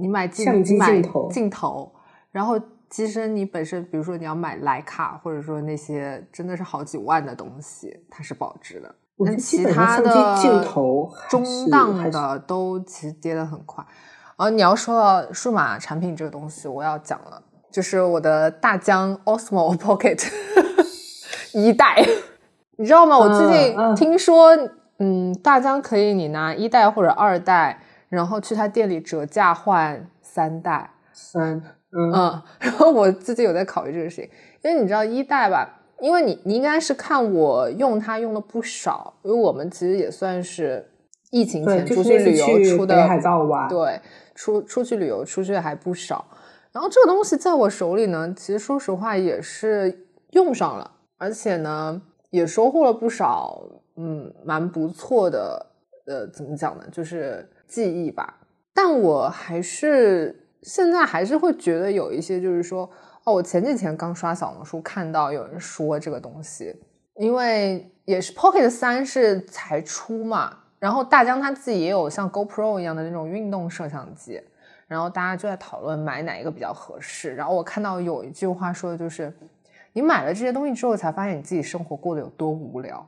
[0.00, 1.92] 你买相机镜头，镜头，
[2.32, 2.58] 然后
[2.88, 8.94] 机身你本身，比如说你要买徕卡，或者说那些真的是好几万的东西，它是保值的。
[9.18, 13.84] 那其他的镜头中档的都其实跌得很快。
[14.36, 20.30] 而你要说到数码产品这个东西，我要讲了，就是我的大疆 Osmo Pocket
[21.52, 22.06] 一代。
[22.76, 23.18] 你知道吗？
[23.18, 24.56] 我最近听说
[24.98, 30.92] 嗯，大疆可以你拿一代或者二代，然后去他店里折价换三代。
[31.12, 31.60] 三，
[31.96, 34.30] 嗯嗯， 然后我自己有在考虑这个事情，
[34.62, 40.86] 因为你知道一代吧，因为你你应该是看我用它用的不少，因为我们其实也算是
[41.30, 44.00] 疫情，前出去旅游出的北海道玩，对，
[44.34, 46.24] 出出去旅游出去的还不少。
[46.72, 53.62] 然后这个东西在我手里呢，其实说实话也是用上了，而且呢也收获了不少，
[53.96, 55.66] 嗯，蛮不错的，
[56.06, 58.34] 呃，怎么讲呢，就是记忆吧。
[58.74, 62.88] 但我还是现在还是会觉得有一些，就是说，
[63.24, 66.74] 哦，我前几天刚刷小红书看到有人说这个东西，
[67.14, 74.40] 因为也是 Pocket 三是才出嘛，然后大疆他自己也有像 GoPro 一样的那种运动摄像机，
[74.86, 77.34] 然后大家就在讨论买哪一个比较合适。
[77.34, 79.32] 然后我看到有一句话说的就是，
[79.92, 83.06] 你买了这些东西之后，才发现你自己生活过得有多无聊。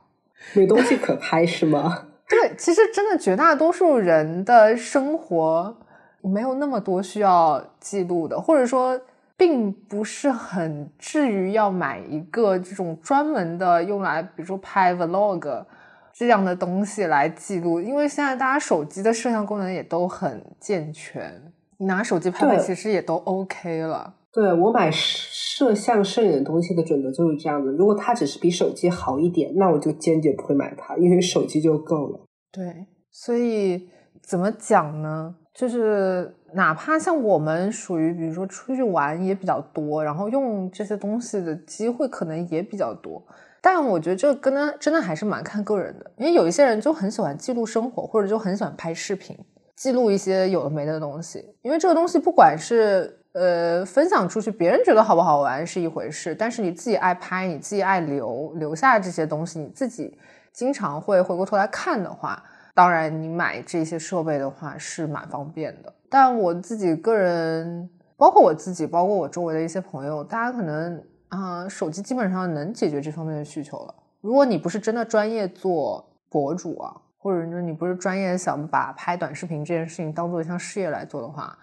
[0.53, 2.07] 没东西可拍是吗？
[2.27, 5.77] 对，其实真的绝大多数人的生活
[6.23, 8.99] 没有那么多需要记录的，或者说
[9.37, 15.65] 并不是很至于要买一个这种专门的用来，比如说拍 vlog
[16.13, 21.41] 这样的东西来记录，因为现在大家手机的摄像功能也都很健全，
[21.77, 24.15] 你拿手机拍拍其实也都 OK 了。
[24.33, 32.19] 对我买摄像摄影的东西的准则就是这样的，如果它只是比手机好一点，那我就坚决不会买它，因为手机就够了。
[32.51, 33.89] 对，所以
[34.21, 35.35] 怎么讲呢？
[35.53, 43.21] 就是哪怕像我们属于，比如说出去玩也比较多，然后用这些东西的机会可能也比较多，
[43.61, 49.37] 但我觉得这跟呢真的还是蛮看个人的，因为有一些人就很喜欢记录生活，或者就很喜欢拍视频，
[49.75, 60.17] 记录一些有的没的东西，因为这个东西不管是呃分享出去，别人觉得好不好玩是一回事，但是你自己爱拍，你自己爱留留下这些东西，你自己
[60.53, 62.41] 经常会回过头来看的话。
[62.73, 73.95] 当然，你买这些设备的话是蛮方便的，但我自己个人，包括我自己，包括我周围的一些朋友，大家可能啊、手机基本上能解决这方面的需求了。
[74.21, 81.57] 如果你不是真的专业做博主啊，或者说你不是专业想把拍短视频这件事情当做一项事业来做的话，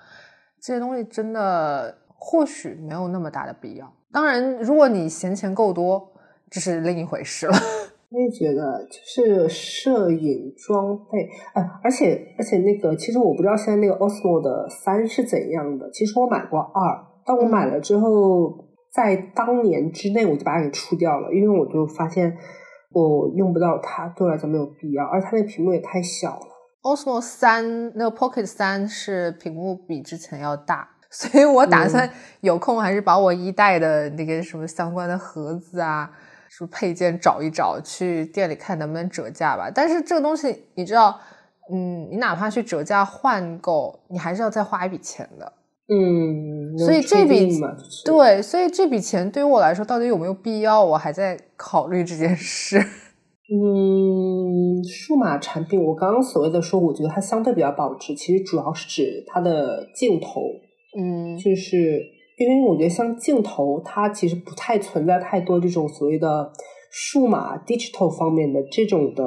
[0.61, 3.93] 这些东西真的或许没有那么大的必要。
[4.13, 6.11] 当然，如果你闲钱够多，
[6.51, 7.57] 这是另一回事了。
[8.11, 15.91] 我也觉得，就是摄影装备，哎，而且而且那个，其实我不知道现在那个 Osmo 的三是怎样的。
[15.91, 22.35] 其实我买过二，但我买了之后，在当年之内我就把它给出掉了，因为我就发现
[22.93, 26.47] 我用不到它，对我来讲没有必要，而它那个屏幕也太小了。
[26.83, 32.09] Osmo 三那个 Pocket 三是屏幕比之前要大， 所以我打算
[32.41, 36.11] 有空还是把我一代的那个什么相关的盒子啊、
[36.49, 39.71] 什么配件找一找，去店里看能不能折价吧。
[39.73, 41.19] 但是这个东西你知道，
[41.73, 45.53] 嗯，你哪怕去折价换购，你还是要再花一笔钱的。
[45.91, 47.51] 嗯，所以这笔
[48.05, 52.79] 对，所以这笔钱对于我来说到底有没有必要，我还在考虑这件事。
[53.51, 60.43] 嗯，数码产品，我刚刚所谓的说，我觉得它相对比较保值，其实主要是指它的镜头，
[60.99, 62.03] 嗯就是
[62.39, 66.51] 因为我觉得像镜头，它其实不太存在太多这种所谓的
[66.91, 69.25] 数码 digital 方面的这种的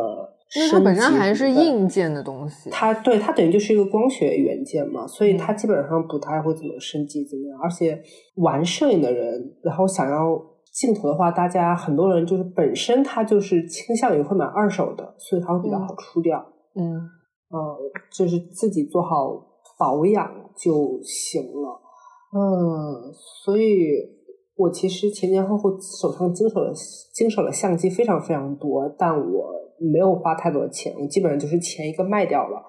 [0.55, 2.69] 因为，它本身还是硬件的东西。
[2.69, 7.59] 它对它等于就是一个光学元件嘛，所以嗯它基本上不太会怎么升级怎么样。
[7.61, 8.01] 而且
[8.35, 10.41] 玩摄影的人，然后想要
[10.73, 16.39] 镜头的话，大家很多人就是本身他就是倾向于会买二手的，所以它会比较嗯好出掉。
[16.75, 16.95] 嗯
[17.49, 17.77] 呃，
[18.13, 19.31] 就是自己做好
[19.77, 21.81] 保养就行了。
[22.33, 23.11] 嗯，
[23.43, 23.91] 所以
[24.55, 26.73] 我其实前前后后手上经手的
[27.13, 32.61] 经手的相机非常非常多，但我没有花太多钱，我基本上就是前一个卖掉了，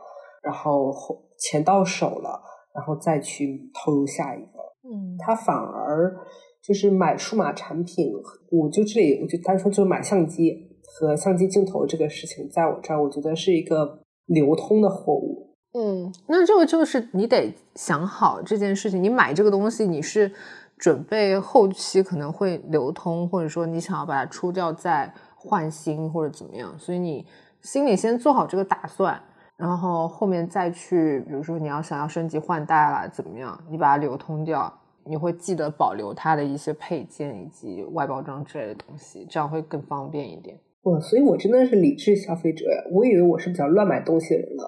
[0.43, 2.41] 然后后钱到手了，
[2.75, 4.59] 然后再去投入下一个。
[4.85, 6.17] 嗯它反而
[6.61, 8.13] 就是买数码产品，
[8.51, 15.52] 我就这里我就单说就买相机和相机镜头这个事情，在我这儿我觉得是一个流通的货物。
[15.75, 19.03] 嗯，那这个就是你得想好这件事情。
[19.03, 20.31] 你买这个东西，你是
[20.77, 27.27] 准备后期可能会流通，或者说你想要把它出掉再换新或者怎么样，所以你
[27.63, 29.19] 心里先做好这个打算，
[29.57, 34.71] 然后后面再去，比如说你要想要升级换代啦，怎么样，你把它流通掉，
[35.05, 40.59] 你会记得保留它的一些配件以及外包装之类的东西，这样会更方便一点。
[40.83, 42.85] 哇，所以我真的是理智消费者呀！
[42.91, 44.65] 我以为我是比较乱买东西的人呢，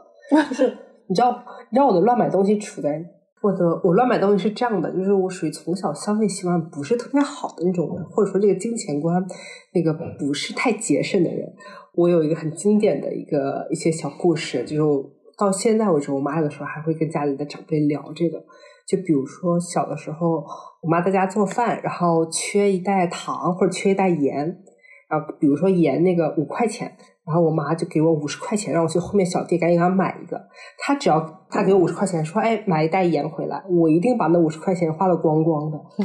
[0.49, 3.05] 就是你知道，你知道我的乱买东西处在
[3.43, 9.23] 我的我乱买东西是这样的，就是我属于从小消费习惯不是特别好的那种人，或者说这个金钱观
[9.75, 11.53] 那个不是太节省的人。
[11.93, 18.43] 我有一个很经典的一个一些小故事，就是到现在为止，我妈有的时候还会跟家里的长辈聊这个。
[18.89, 20.43] 就比如说小的时候，
[20.81, 24.59] 我妈在家做饭，然后缺一袋糖或者缺一袋盐，
[25.09, 26.97] 然后比如说盐那个五块钱。
[27.27, 30.39] 然后我妈就给我五十块钱，让我去后面小店赶紧给她买一个。
[30.77, 35.81] 她只要她给我五十块钱，说：“哎，买一袋盐回来。”我一定把那五十块钱花的光光的。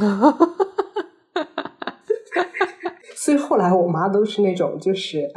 [3.16, 5.28] 所以后来我妈都是那种，就是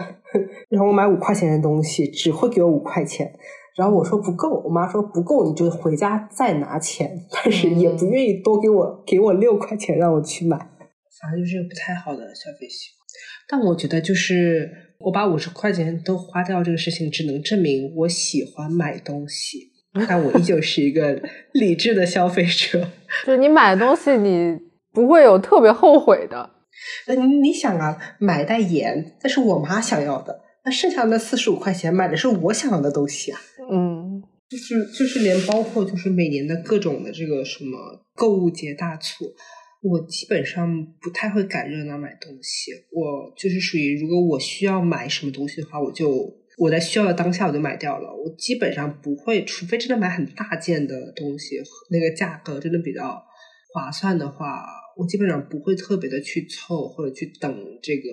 [0.70, 3.34] 让我买五块钱的东西，只会给我五块钱。
[3.76, 10.58] 然后我说不够，我妈说不够，你就回家再拿钱，但是也不愿意多给我给我六块钱让我去买。
[10.58, 13.04] 反正就是不太好的消费习惯。
[13.50, 14.93] 但我觉得就是。
[15.04, 19.72] 我把五十块钱都花掉，这个事情只能证明我喜欢买东西，
[20.08, 22.80] 但我依旧是一个理智的消费者。
[23.26, 24.58] 就是你买东西，你
[24.94, 26.50] 不会有特别后悔的。
[27.08, 33.40] 那你想啊，买袋盐，那是我妈想要的，那剩下的四十五块钱买的是我想要的东西啊。
[33.70, 37.78] 嗯，就是就是连包括就是每年的各种的这个什么
[38.16, 39.26] 购物节大促。
[39.84, 48.10] 我基本上不太会赶热闹买东西，我就是属于如果我需要买什么东西的话，我就我在需要的当下我就买掉了。
[48.16, 51.58] 我基本上不会，除非真的买很大件的东西，
[51.90, 53.22] 那个价格真的比较
[53.74, 54.64] 划算的话，
[54.96, 58.10] 我基本上不会特别的去凑或者去等这个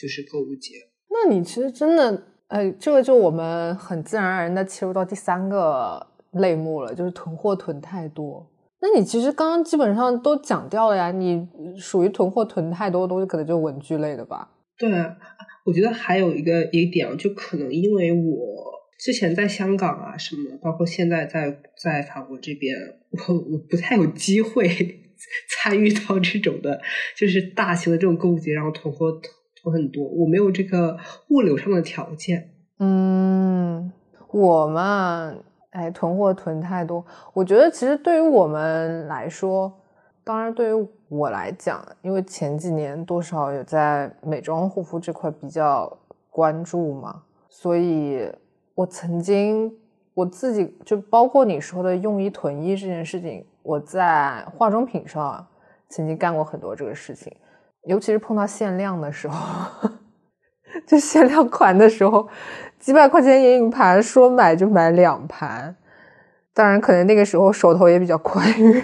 [0.00, 0.74] 就是购物节。
[1.10, 8.48] 那你其实真的，哎，这个就我们很自然而然的切入到第三个类目了，就是囤货囤太多。
[8.82, 11.46] 那你其实刚刚基本上都讲掉了呀，你
[11.78, 14.50] 属于囤货囤太多的东西，可能就文具类的吧？
[14.76, 15.16] 对啊，
[15.64, 22.74] 我觉得还有一个一点，就可能因为我之前在香港啊什么，包括现在在在法国这边，
[23.28, 24.66] 我我不太有机会
[25.62, 26.80] 参与到这种的，
[27.16, 29.12] 就是大型的这种购物节，然后囤货
[29.62, 32.50] 囤很多，我没有这个物流上的条件。
[32.80, 33.92] 嗯，
[34.32, 35.36] 我嘛。
[35.72, 39.72] 哎，囤货囤太多，我觉得其实对于我们来说，
[40.22, 45.90] 当然对于我来讲，因为前几年多少有在美妆护肤这块比较
[46.28, 48.30] 关注嘛，所以
[48.74, 49.74] 我曾经
[50.12, 55.46] 我自己就包括你说的用一囤一这件事情，我在化妆品上
[55.88, 57.34] 曾经干过很多这个事情，
[57.84, 59.88] 尤其是碰到限量的时候，
[60.86, 62.28] 就限量款的时候。
[62.82, 65.76] 几百块钱眼影盘，说买就买两盘，
[66.52, 68.82] 当然可能那个时候手头也比较宽裕。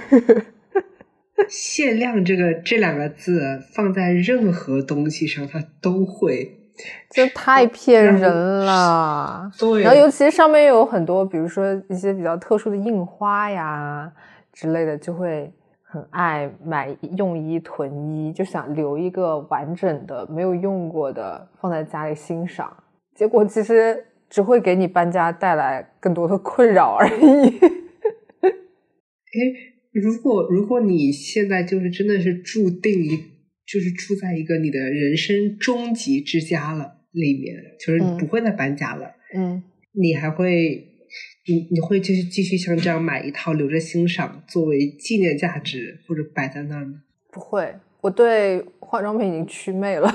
[1.51, 6.61] 限量这个这两个字放在任何东西上，它都会，
[7.11, 9.51] 这太 骗人了。
[9.59, 14.13] 对，然后尤其上面有很多，比如说一些比较特殊的印花呀
[14.53, 22.73] 之类的，就会很爱买用一囤一，就想留一个完整的没有用过的放在家里欣赏。
[23.19, 27.59] 结果其实只会给你搬家带来更多的困扰而已。
[28.41, 28.49] 哎，
[29.91, 33.09] 如果如果你现在就是真的是注定一，
[33.67, 39.11] 就是住在一个你的人生终极之家了里面，就是你不会再搬家了。
[39.35, 39.65] 嗯，
[39.95, 40.87] 你还会，
[41.49, 47.03] 你你会就是继续像这样买一套留着欣赏，作为纪念价值或者摆在那儿吗？
[47.33, 50.09] 不会，我对化妆品已经祛魅了。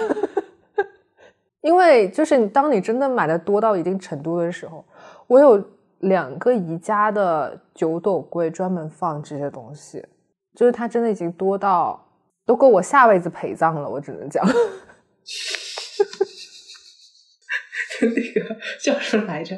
[1.63, 4.83] 因为就是你，当你真的买的多到一定程度的时候，
[5.27, 5.63] 我有
[5.99, 10.05] 两个宜家的九斗柜专门放这些东西，
[10.53, 12.05] 就是它真的已经多到
[12.45, 14.45] 都够我下辈子陪葬了，我只能讲。
[18.01, 19.57] 那个叫什么来着？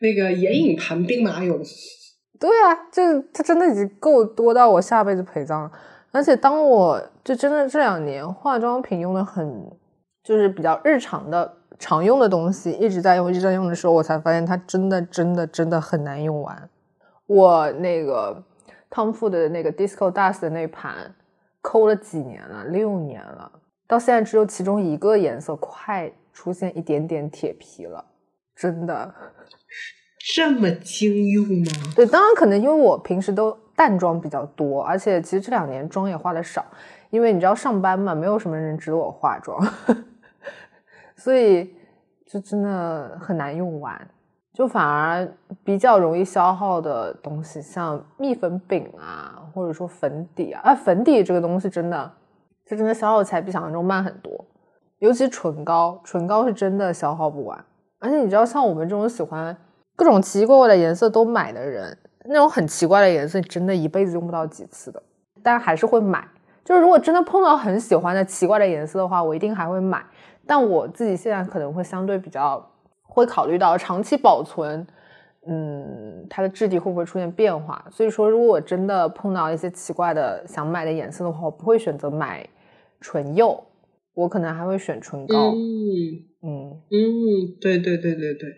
[0.00, 1.66] 那个眼影盘兵马俑。
[2.38, 5.72] 对啊，就是它真的已经够多到我下辈子陪葬了。
[6.10, 9.66] 而且当我就真的这两年化妆品用的很。
[10.22, 16.68] 就是比较日常的常用的东西，一直在用，一直在用的时候，我才发现它真的真的真的很难用完。
[17.26, 18.42] 我那个
[18.90, 21.14] Tom Ford 的那个 Disco Dust 的那盘，
[21.60, 23.52] 抠了几年了，六年了，
[23.86, 28.04] 到现在只有其中一个颜色快出现一点点铁皮了，
[28.56, 29.14] 真的
[30.34, 31.92] 这么经用吗？
[31.94, 36.64] 对，当然可能因为我平时都淡妆比较多，而且其实这两年妆也化的少，
[37.10, 39.58] 因为你知道上班嘛，没有什么人值得我化妆。
[41.16, 41.74] 所以
[42.26, 44.08] 就真的很难用完，
[44.52, 45.26] 就反而
[45.64, 52.12] 比较容易消耗的东西，像蜜粉饼啊，或者说粉底啊，啊，粉底这个东西真的，
[52.66, 54.44] 就真的消耗起来比想象中慢很多。
[55.00, 57.64] 尤其唇膏，唇膏是真的消耗不完。
[57.98, 59.56] 而且你知道，像我们这种喜欢
[59.96, 65.02] 各种奇奇怪怪的颜色都买的人，那种很奇怪的颜色，真的一辈子用不到几次的，
[65.42, 66.26] 但还是会买。
[66.68, 70.04] 就是如果真的碰到很喜欢的奇怪的颜色的话，我一定还会买。
[70.46, 72.62] 但我自己现在可能会相对比较
[73.02, 74.86] 会考虑到长期保存，
[75.46, 77.82] 嗯，它的质地会不会出现变化。
[77.90, 82.46] 所以说，如果我真的碰到一些奇怪的想买的颜色的话，我不会选择买
[83.00, 83.64] 唇釉，
[84.12, 85.52] 我可能还会选唇膏。
[85.52, 85.56] 嗯
[86.42, 88.48] 嗯，嗯，对对对对对，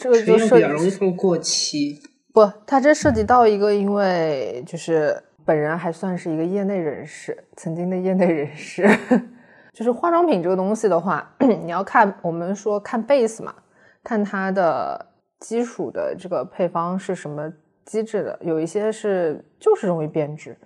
[0.00, 2.00] 这个就唇釉涉及比较容易放过期。
[2.32, 8.88] 不，它这涉及到一个，因为就是本人还算是一个业内人士，曾经的业内人士，
[9.72, 13.54] 就是化妆品这个东西的话， 你要看我们说看 base 嘛，
[14.02, 15.06] 看它的
[15.40, 17.52] 基础的这个配方是什么
[17.84, 20.56] 机制的，有一些是就是容易变质，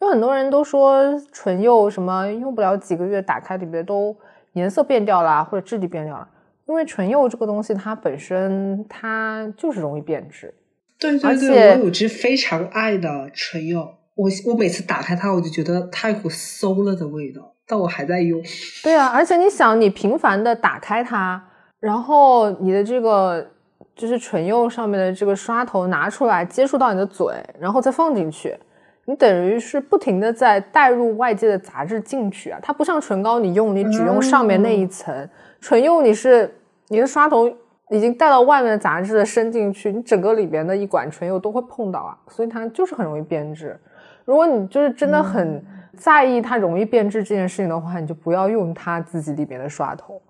[0.00, 4.16] 有很多人都说唇釉什么用不了几个月，打开里面都
[4.52, 6.28] 颜色变掉了或者质地变掉了，
[6.66, 10.54] 因为唇釉这个东西它本身它就是容易变质。
[10.98, 18.42] 对对对，我有支非常爱的唇釉，我我每次打开它，我就觉得它有股馊了的味道，但我还在用。
[18.82, 21.42] 对啊，而且你想，你频繁的打开它，
[21.78, 23.46] 然后你的这个
[23.94, 28.58] 就是唇釉上面的这个刷头拿出来，接触到你的嘴，然后再放进去，
[29.04, 32.58] 你等于是不停的在带入外界的杂质进去啊。
[32.62, 35.28] 它不像唇膏，你用你只用上面那一层，
[35.60, 36.50] 唇釉你是
[36.88, 37.46] 你的刷头
[37.90, 43.78] 已经带到外面的杂质的伸进去，你整个里边的一管唇釉都会碰到啊，所以它就是很容易变质。
[44.26, 45.64] 如果你就是真的很
[45.96, 50.20] 在意它容易变质这件事情的话，你就不要用它自己里面的刷头。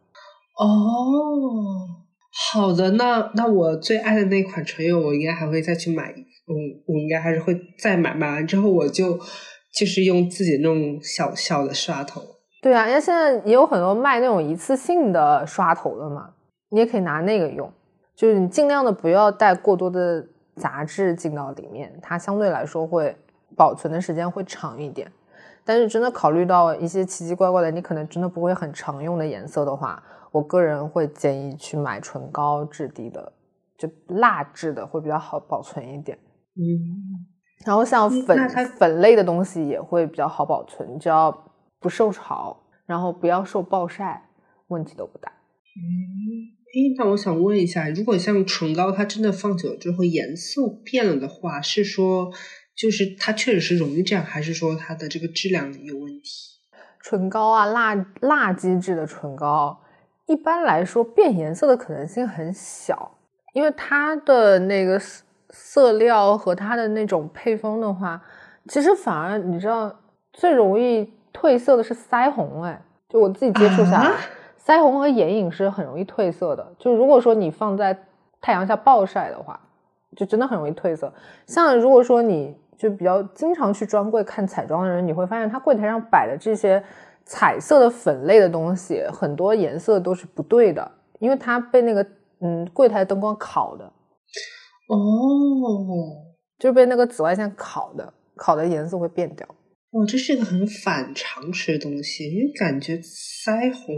[0.58, 0.66] 哦，
[2.52, 6.52] 好的，那那我最爱的那款唇釉，我应该还会再去买，嗯，
[6.86, 9.18] 我应该还是会再买，买完之后我就
[9.74, 12.22] 就是用自己那种小小的刷头。
[12.62, 16.30] 对啊，因为现在也有很多卖那种一次性的刷头的嘛，
[16.70, 17.70] 你也可以拿那个用，
[18.14, 20.26] 就是你尽量的不要带过多的
[20.56, 23.14] 杂质进到里面，它相对来说会
[23.54, 25.10] 保存的时间会长一点。
[25.64, 33.32] 但是真的考虑到一些奇奇怪怪的，你可能真的不会很常用的颜色的话，我个人会建议去买唇膏质地的，
[33.76, 36.16] 就蜡质的会比较好保存一点。
[36.54, 37.26] 嗯，
[37.64, 41.36] 然后像粉粉类的东西也会比较好保存，只要
[41.80, 44.28] 不受潮，然后不要受暴晒，
[44.68, 45.32] 问题都不大。
[46.74, 52.30] 诶，那我想问一下，如果像唇膏，它真的放久了之后颜色变了的话，是说
[52.76, 56.58] 就是它确实是容易这样，还是说它的这个质量有问题？
[57.02, 59.80] 唇膏啊，蜡蜡基质的唇膏，
[60.26, 63.16] 一般来说变颜色的可能性很小，
[63.54, 68.20] 因为它的那个色色料和它的那种配方的话，
[68.68, 69.94] 其实反而你知道
[70.32, 74.16] 最容易褪色的是腮红，哎，就我自己接触下来，啊
[74.62, 76.74] 腮红和眼影是很容易褪色的。
[76.78, 77.96] 就如果说你放在
[78.40, 79.58] 太阳下暴晒的话，
[80.16, 81.12] 就真的很容易褪色。
[81.46, 86.82] 像如果说你就比较经常去专柜看彩妆的人，你会发现他柜台上摆的这些
[87.24, 92.06] 彩色的粉类的东西，很多颜色都是不对的，因为它被那个
[92.40, 93.84] 嗯柜台灯光烤的，
[94.88, 94.96] 哦，
[96.58, 99.46] 就是被那个紫外线烤的，烤的颜色会变掉。
[99.90, 103.96] 哦，这是一个很反常识的东西，因为感觉腮红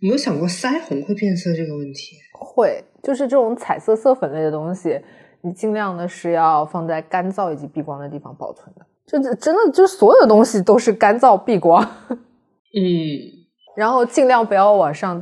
[0.00, 2.16] 没有想过腮红会变色这个问题。
[2.38, 5.00] 会，就是这种彩色色粉类的东西，
[5.42, 8.86] 你尽量的是要放在干燥以及避光的地方保存的。
[9.06, 12.16] 就真的就所有的东西都是干燥避光， 嗯，
[13.74, 15.20] 然后尽量不要往上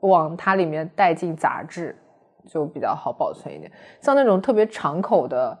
[0.00, 1.96] 往它里面带进杂质，
[2.46, 3.72] 就比较好保存一点。
[4.02, 5.58] 像那种特别敞口的，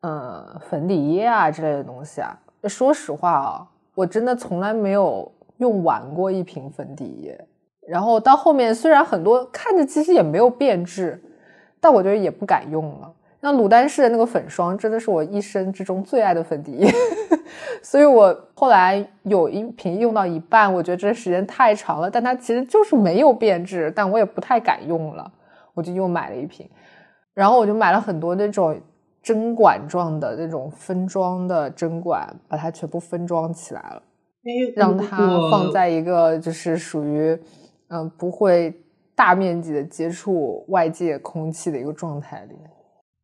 [0.00, 2.34] 呃，粉底液啊之类的东西啊，
[2.64, 7.46] 说实话啊，我真的从来没有用完过一瓶粉底液。
[7.86, 11.22] 然后到后面，虽然很多看着其实也没有变质，
[11.80, 13.12] 但我觉得也不敢用了。
[13.40, 16.92] 像鲁丹氏的那个粉霜，真的是我一生之中最爱的粉底液，
[17.82, 25.32] 所以我后来有一瓶用到一半，我觉得这时间太长了，但它其实就是没有变质，但我也不太敢用了，
[25.72, 26.68] 我就又买了一瓶，
[27.32, 28.78] 然后我就买了很多那种
[29.22, 34.02] 针管状的那种分装的针管，把它全部分装起来了。
[34.44, 35.16] 诶让它
[35.50, 37.38] 放在一个就是属于
[37.88, 38.74] 嗯、呃不会
[39.14, 42.54] 大面积的接触外界空气的一个状态里。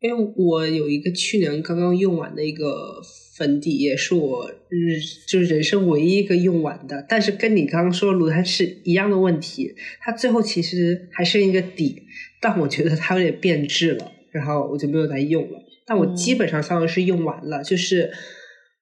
[0.01, 3.01] 因为我有一个去年刚刚用完的一个
[3.37, 12.03] 粉底液，是我日就是人生唯一一个用完的，但是跟你刚刚说的卢丹是一样的问题，它最后其实还剩一个底，
[12.41, 15.63] 但我觉得它有点变质了，然后我就没有再用了。
[15.87, 18.11] 但我基本上相当于是用完了，就是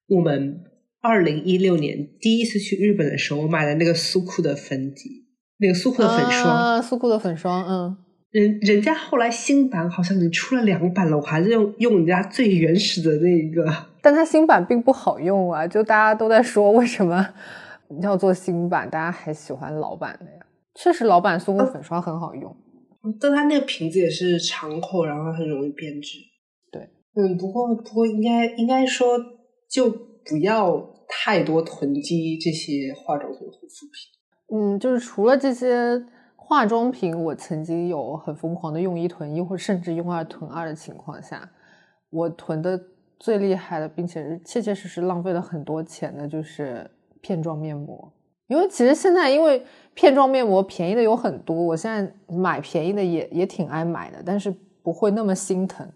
[0.08, 0.60] 我们
[1.00, 5.26] 二零一六年第一次去日本的时候，我买的那个苏库的粉底，
[5.58, 7.96] 那个苏库的粉霜，啊，苏库的粉霜，嗯，
[8.34, 13.64] 人人家后来新版好像已经出了两版了，我还是用用人家最原始的那个。
[14.02, 17.24] 但它新版并不好用啊，就大家都在说为什么
[18.02, 20.44] 要做新版，大家还喜欢老版的呀？
[20.74, 22.56] 确实，老版松果粉刷很好用，
[23.20, 26.18] 但它那个瓶子也是长口，然后很容易变质。
[26.72, 29.16] 对，嗯，不过不过应该应该说
[29.70, 34.58] 就不要太多囤积这些化妆品、护肤品。
[34.58, 36.04] 嗯，就是除了这些。
[36.46, 41.48] 化妆品，我曾经有很疯狂的用一囤一，或甚至用二囤二的情况下，
[42.10, 42.78] 我囤的
[43.18, 46.88] 最厉害的，并且是切切实实浪费了很多钱的，就是
[47.22, 48.12] 片状面膜。
[48.48, 49.64] 因为其实现在，因为
[49.94, 55.88] 片状面膜便宜的有很多，我现在买便宜的也也挺爱买的，但是不会那么心疼。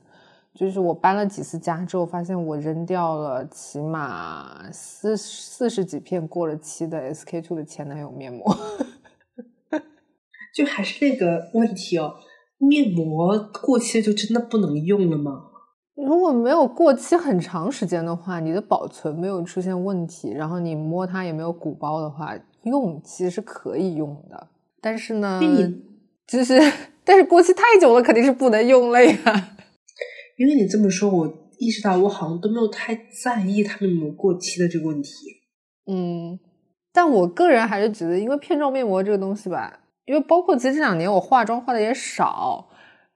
[0.54, 8.56] 就是我搬了几次家之后，发现我扔掉了起码四四十几片过了期的 SK two 的前男友面膜。
[10.58, 12.16] 就还是那个问题哦，
[12.58, 15.44] 面膜过期就真的不能用了吗？
[15.94, 24.48] 如果没有过期很长时间的话，你的保存没有出现问题，然后你摸它也没有鼓包的话，用其实是可以用的。
[24.80, 25.40] 但是呢，
[26.26, 26.58] 就是
[27.04, 29.14] 但是过期太久了肯定是不能用了呀。
[30.38, 35.10] 因为你这么说，我意识到我好像都没有太在意它面膜过期的这个问题。
[35.86, 36.40] 嗯，
[36.92, 39.84] 但我个人还是觉得，因为片状面膜这个东西吧。
[40.08, 42.66] 因为包括其实这两年我化妆化的也少，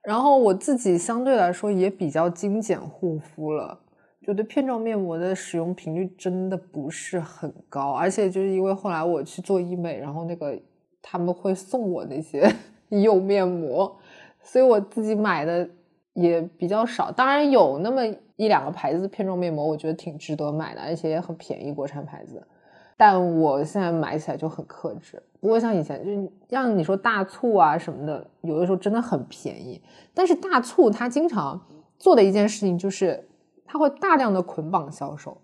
[0.03, 3.79] 然后我自己相对来说也比较精简护肤了，
[4.21, 10.55] 觉得片状面膜的使用频率真的不是很高，而且就是因为后来我去做医美，然后那个
[11.01, 12.47] 他们会送我那些
[12.89, 13.97] 医用面膜，
[14.43, 15.67] 所以我自己买的
[16.13, 17.11] 也比较少。
[17.11, 22.45] 当然有那么一两个牌子的片状面膜，我觉得挺值得买的，而且也很便宜，国产牌子。
[22.95, 29.81] 但我现在买起来就很克制，不过像以前，就像你说大促啊什么的，有的时候真的很便宜。
[30.13, 31.59] 但是大促它经常
[31.97, 33.27] 做的一件事情就是，
[33.65, 35.37] 它会大量的捆绑销售。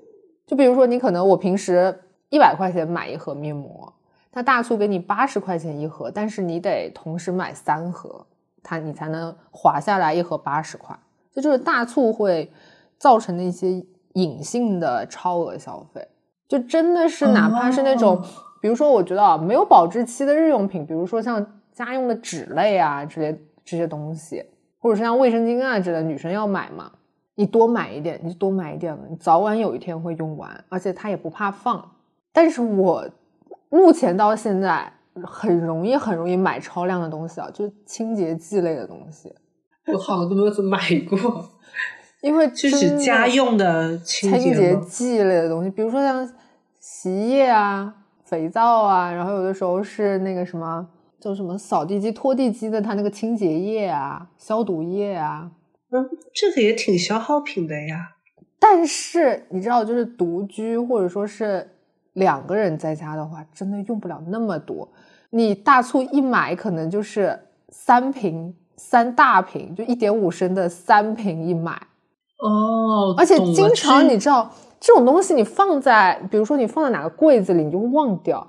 [0.45, 3.91] 就比如说，你可能我平时一百块钱买一盒面膜，
[4.32, 8.26] 它大促给你八十块钱一盒，但是你得同时买三盒，
[8.62, 10.97] 它你才能划下来一盒八十块。
[11.32, 12.52] 这就是大促会
[12.97, 13.84] 造成的一些
[14.14, 16.08] 隐性的超额消费。
[16.50, 18.22] 就真的是，哪怕是那种，
[18.60, 24.43] 比如说，我觉得啊，没有保质期的日用品，比如说像家用的纸类啊，这些这些东西，
[24.80, 26.91] 或者是像卫生巾啊之类，女生要买嘛，
[27.36, 31.91] 你多买一点，你就多买一点了，你早晚有一天会用完，而且它也不怕放。
[32.34, 33.08] 但是我
[33.70, 34.91] 目前到现在
[35.24, 39.32] 很容易很容易买超量的东西啊，就是清洁剂类的东西，
[39.93, 41.18] 我好多都没有怎么买过，
[42.22, 46.30] 因为就是家用的清洁剂类的东西，比如说像。
[46.82, 47.94] 洗衣液啊，
[48.24, 50.88] 肥皂啊，然后有的时候是那个什么
[51.20, 55.52] 叫什么扫地机、拖地机的，它那个清洁液啊、消毒液啊，
[55.92, 58.16] 嗯，这个也挺消耗品的呀。
[58.58, 61.70] 但是你知道，就是独居或者说是
[62.14, 64.90] 两个人在家的话，真的用不了那么多。
[65.30, 71.80] 你大促一买，可能就是三瓶、三大瓶，就一点五升的三瓶一买。
[72.40, 74.50] 哦，而且经常你知道。
[74.82, 78.48] 这种东西你放在，比如说你放在哪个柜子里，你就忘掉，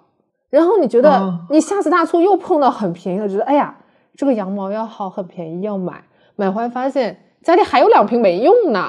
[0.49, 3.76] 然后你觉得你下次大促又碰到很便宜的，觉得哎呀，
[4.16, 6.05] 这个羊毛要好，很便宜，要买，
[6.36, 8.86] 买回来发现家里还有两瓶没用呢。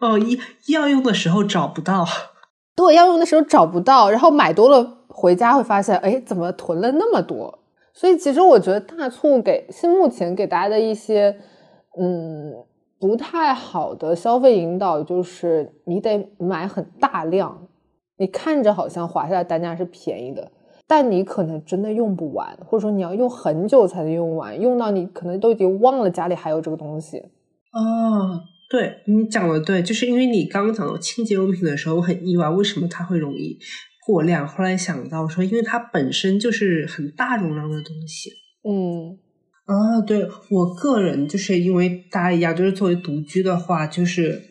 [0.00, 0.18] 哦，
[0.66, 2.06] 要要用的时候找不到，
[2.74, 7.58] 对，要用的时候找不到，然后买多了回家会发现，哎，怎么囤了那么多？
[7.92, 11.36] 所以其实我觉得大促给现目前给大家的一些，
[12.00, 12.54] 嗯。
[13.02, 17.66] 不太好的消费引导就是你得买很大量，
[18.16, 20.52] 你看着好像划下来单价是便宜的，
[20.86, 27.18] 但你可能真的用不完，或者说你要用很久才能用完，用到你可能都已经忘了家里还有这个东西。
[27.72, 28.38] 哦，
[28.70, 33.58] 对你讲的对，就是因为你刚刚讲到清洁用品的时候，我很意外为什么它会容易
[34.06, 38.30] 过量，后来想到说，因为它本身就是很大容量的东西。
[38.62, 39.18] 嗯。
[39.64, 44.42] 啊，对我个人就是因为大家一样，就是作为独居的话，就是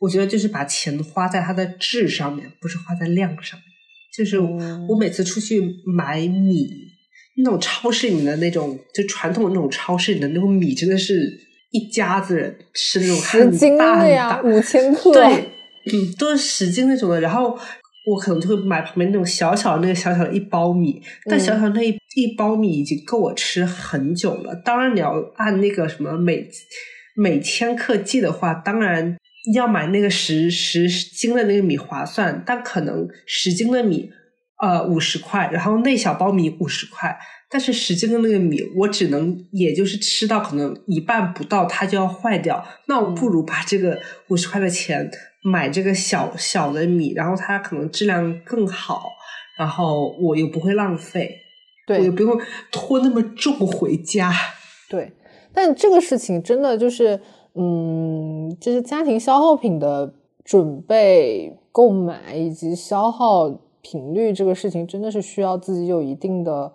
[0.00, 3.66] 我觉得就是把钱花在它的质上面，不是花在量上面。
[4.16, 6.66] 就是我每次出去买米，
[7.36, 11.38] 那种超市里面的那种，就传统的那种超市里的那种米，真的是
[11.70, 15.22] 一家子人吃那种十斤的呀，五千克，对，
[15.92, 17.58] 嗯，都是十斤那种的，然后。
[18.06, 24.54] 我可能就会买旁边那种小小的那个小小的一包米，但小小那一一包米已经够我吃很久了。
[24.54, 26.48] 当然你要按那个什么每
[27.16, 29.16] 每千克计的话，当然
[29.54, 34.08] 要买那个十十斤的那个米划算，但可能十斤的米
[34.62, 37.16] 呃五十块，然后那小包米五十块，
[37.50, 42.64] 但是十斤的那个米我只能也就是吃到可能一半不到，它就要坏掉。
[42.86, 43.98] 那我不如把这个
[44.28, 45.10] 五十块的钱
[45.46, 49.10] 买这个小小的米，然后它可能质量更好，
[49.56, 51.36] 然后我又不会浪费，
[51.88, 52.36] 我也不用
[52.72, 54.32] 拖那么重回家。
[54.90, 55.12] 对，
[55.52, 57.20] 但这个事情真的就是，
[57.54, 60.12] 嗯，就是家庭消耗品的
[60.44, 63.48] 准备、购买以及消耗
[63.82, 66.72] 频率这个事情，真的是需要自己有一定的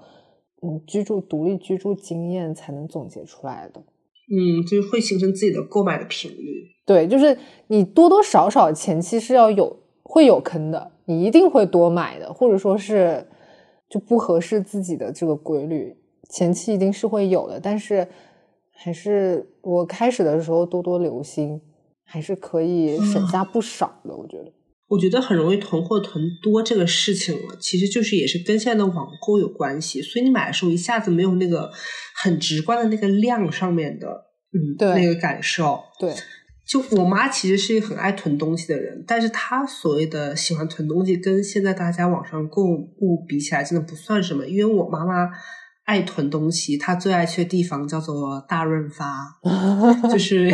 [0.62, 3.82] 嗯居住独立居住经验才能总结出来的。
[4.32, 6.72] 嗯，就是会形成自己的购买的频率。
[6.86, 13.28] 对，就是你多多少少前期是要有会有坑的，你一定会多买的，或者说是
[13.90, 15.96] 就不合适自己的这个规律，
[16.30, 17.60] 前期一定是会有的。
[17.60, 18.08] 但是
[18.72, 21.62] 还是我开始的时候多多留心，
[22.04, 24.16] 还是可以 省下不少的。
[24.16, 24.52] 我觉得，
[24.92, 30.02] 我觉得很容易囤货囤多这个事情了，其实就是也是跟现在的网购有关系。
[30.02, 31.72] 所以你买的时候一下子没有那个
[32.22, 34.08] 很直观的那个量上面的，
[34.52, 35.80] 嗯，对那个感受。
[35.98, 36.14] 对，
[36.68, 44.46] 就我妈其实是一个很爱囤东西的人，但是她所谓的喜欢囤东西，跟现在大家网上购物比起来，真的不算什么。
[44.46, 45.30] 因为我妈妈
[45.86, 49.40] 爱囤东西，她最爱去的地方叫做大润发，
[50.12, 50.52] 就是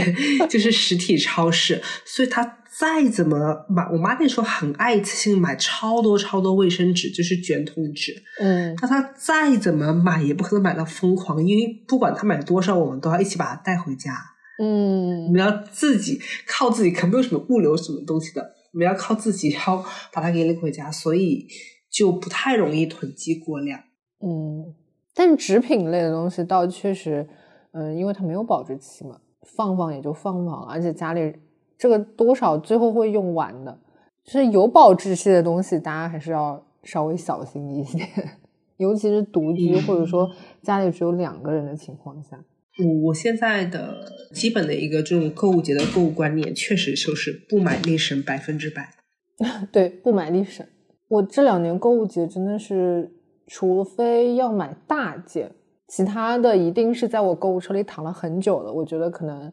[0.47, 8.13] 就是实体超市，所以她再怎么买，我妈那时候很爱一次性买超多超多卫生纸，就是卷筒纸。
[8.39, 14.13] 嗯，那她再怎么买，也不可能买到疯狂，因为不管她买多少，我们都要一起把它带回家。
[14.59, 18.41] 嗯我嗯，们要自己靠自己，可没有什么物流什么东西的，
[18.73, 21.47] 我们要靠自己，然后把它给领回家，所以
[21.91, 23.79] 就不太容易囤积过量。
[24.19, 24.73] 嗯，
[25.13, 27.27] 但纸品类的东西倒确实，
[27.71, 29.19] 嗯，因为它没有保质期嘛，
[29.55, 31.33] 放放也就放放，而且家里
[31.77, 33.77] 这个多少最后会用完的。
[34.23, 37.99] 就是有保质期的东西，大家还是要稍微小心一些，
[38.75, 40.29] 尤其是独居、嗯或者说
[40.61, 42.37] 家里只有两个人的情况下。
[42.85, 48.89] 我我现在的基本的一个这种购物节的购物观念，确实就是不买力省百分之百。
[49.71, 50.65] 对，不买立省。
[51.07, 53.09] 我这两年购物节真的是，
[53.47, 55.51] 除非要买大件，
[55.87, 58.71] 其他的一定是在我购物车里躺了很久了。
[58.73, 59.51] 我觉得可能，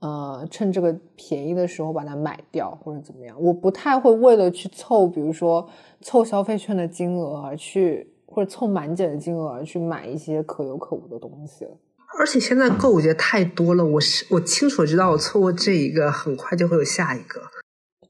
[0.00, 3.36] 呃，趁这个便宜的时候把它买掉或者怎么样。
[3.40, 5.68] 我不太会为了去凑，比如说
[6.00, 11.70] 凑消费券的金额而去，或者凑满减的金额而去买一些可有可无的东西了。
[12.18, 17.42] 而且现在购物节太多了，我是我清楚知道，我错过这一个，很快就会有下一个。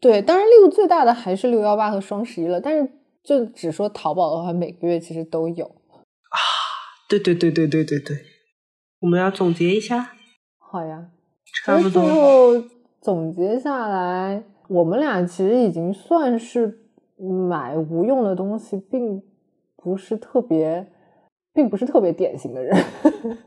[0.01, 2.61] 对，当然力度最大的还是六幺八和双十一了。
[2.61, 2.93] 但是
[3.25, 5.65] 就只说淘宝的话，每个月其实都有。
[5.65, 6.39] 啊
[7.09, 8.19] 对对对对对对对，
[9.01, 10.13] 我们要总结一下，
[10.59, 11.09] 好呀，
[11.53, 12.13] 差不多最。
[12.13, 12.65] 后
[13.01, 16.79] 总结下来，我们俩其实已经算是
[17.49, 19.23] 买无用的东西，并
[19.77, 20.87] 不是特别，
[21.53, 22.85] 并不是特别典型的人。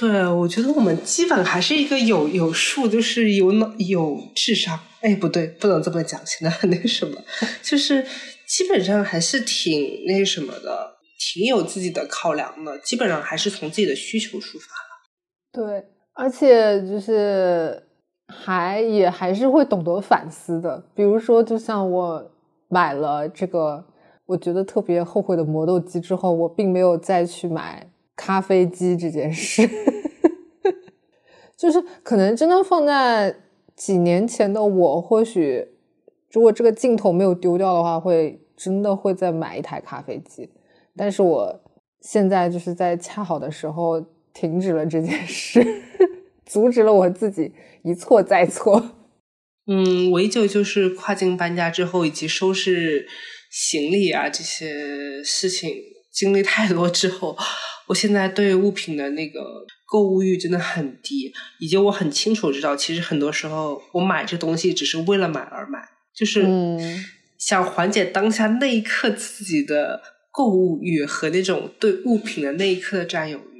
[0.00, 4.78] 对，我觉得我们基本还是一个有有数，就是有脑有智商。
[5.00, 7.16] 哎，不对，不能这么讲，现在很那个什么，
[7.62, 8.02] 就是
[8.48, 12.76] 基本上还是挺那什么的，挺有自己的考量的。
[12.80, 14.66] 基本上还是从自己的需求出发。
[15.52, 15.84] 对，
[16.14, 17.82] 而且就是
[18.28, 20.82] 还也还是会懂得反思的。
[20.94, 22.30] 比如说，就像我
[22.68, 23.84] 买了这个
[24.26, 29.68] 我觉得特别后悔的磨豆机之后，我并没有再去买咖啡机这件事。
[31.56, 33.34] 就是可能真的放在
[33.76, 35.68] 几年前的我，或许
[36.30, 40.50] 如果这个镜头没有丢掉的话，会真的会再买一台咖啡机。
[40.96, 41.60] 但是我
[42.00, 44.00] 现在就是在恰好的时候
[44.34, 45.64] 停止了这件事，
[46.44, 47.52] 阻止了我自己
[47.84, 48.96] 一错再错。
[49.66, 53.06] 嗯，我依旧就是跨境搬家之后，以及收拾
[53.50, 55.72] 行李啊这些事情
[56.12, 57.34] 经历太多之后，
[57.88, 59.40] 我现在对物品的那个
[59.86, 65.78] 购物欲真的很低，以及我很清楚知道，其实很多时候我买这东西只是为了买而买，
[66.14, 67.02] 就是嗯
[67.38, 73.53] 想缓解当下那一刻自己的购物欲和那种对物品的那一刻的占有欲。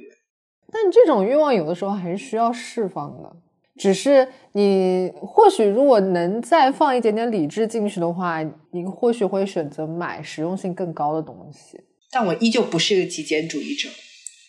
[0.75, 3.33] 但这种欲望有的时候还是需要释放的。
[3.77, 11.79] 只是你或许如果能再放一点点理智进去的话，你或许会选择买实用性更高的东西。
[12.11, 13.87] 但我依旧不是一个极简主义者，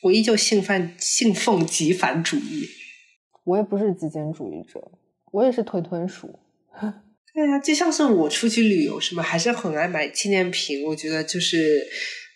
[0.02, 2.66] 我依旧信奉信奉极繁主义。
[3.44, 4.90] 我也不是极简主义者，
[5.30, 6.40] 我也是吞吞鼠。
[7.32, 10.84] 对呀、就像是我出去旅游什么，还是很爱买纪念品。
[10.86, 11.86] 我觉得就是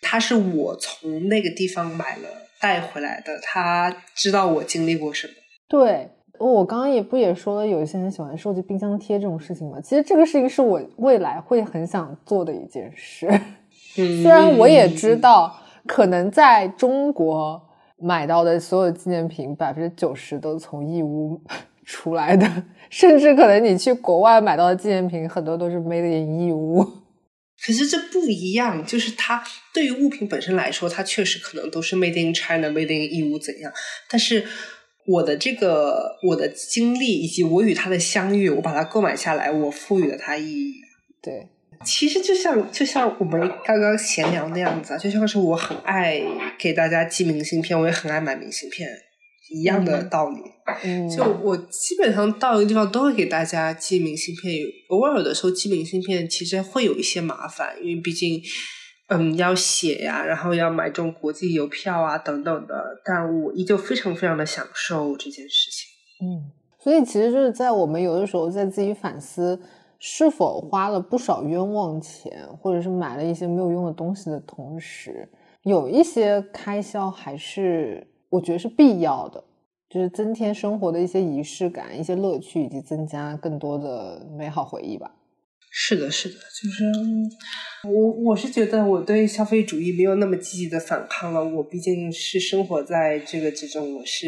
[0.01, 5.33] 它是我从那个地方买了带回来的，他知道我经历过什么。
[5.67, 9.81] 对，我刚刚也不也说了，有一些人喜欢收集冰箱贴这种事情嘛。
[9.81, 13.27] 其实这个事情是我未来会很想做的一件事。
[13.97, 15.53] 嗯虽然我也知道，
[15.85, 17.61] 可能在中国
[17.97, 21.41] 买到的所有纪念品，百分之九十都从义乌
[21.83, 22.47] 出来的，
[22.89, 26.85] 甚至可能你去国外买到的纪念品，很多都是 made in 义乌。
[27.65, 29.43] 可是这不一样，就是它
[29.73, 33.71] 对于物品本身来说，它确实可能都是 made in China，made in 义乌怎样？
[34.09, 34.45] 但是
[35.05, 40.73] 我的这个我的经历以及我与它的相遇，我把它购买下来，我赋予了它意义。
[41.21, 41.47] 对。
[41.83, 46.21] 其实就像就像我们刚刚闲聊那样子啊，就像是我很爱
[46.59, 48.87] 给大家寄明信片，我也很爱买明信片
[49.51, 50.41] 一样的道理。
[50.83, 58.41] 嗯，就我基本上到一个地方都会给大家寄明信片，偶尔的时候寄明信片其实会有一些麻烦，因为毕竟
[59.07, 63.01] 嗯要写呀，然后要买这种国际邮票啊等等的。
[63.03, 66.25] 但我依旧非常非常的享受这件事情。
[66.25, 69.59] 嗯，所以其实就是在我们有的时候在自己反思。
[70.03, 75.29] 是否花了不少冤枉钱，或者是买了一些没有用的东西的同时，
[75.61, 79.43] 有一些开销还是我觉得是必要的，
[79.89, 85.11] 就是增添生活的一些仪式感、一些乐趣，以及增加更多的美好回忆吧。
[85.73, 86.83] 是的，是的，就是
[87.87, 91.43] 我我是觉得我对消费主义没有那么积极的反抗了。
[91.43, 94.27] 我毕竟是生活在这个之中，我是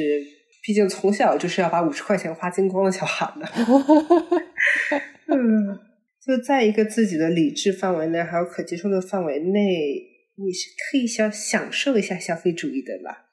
[0.66, 3.48] 毕竟从小就是要把五十块钱花精光的小孩呢。
[5.28, 5.80] 嗯，
[6.26, 9.60] 就在一个自己的理智范围内，还有可接受的范围内，
[10.36, 13.26] 你是可以享享受一下消费主义的啦，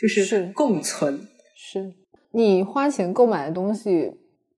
[0.00, 1.28] 就是共存。
[1.54, 1.94] 是
[2.32, 4.12] 你花钱购买的东西，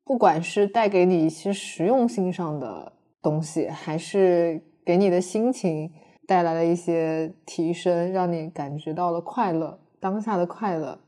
[0.05, 2.93] 不管是带给你一些实用性上的
[3.23, 5.91] 东西，还是给你的心情
[6.27, 11.01] 带来了一些提升，让你感觉到了快乐，当下的快乐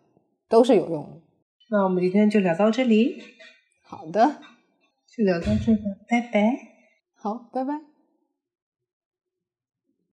[0.48, 1.20] 都是有用的。
[1.70, 3.22] 那我们今天就聊到这里。
[3.82, 4.40] 好的。
[5.14, 6.56] 就聊到这吧，拜拜。
[7.14, 7.91] 好，拜拜。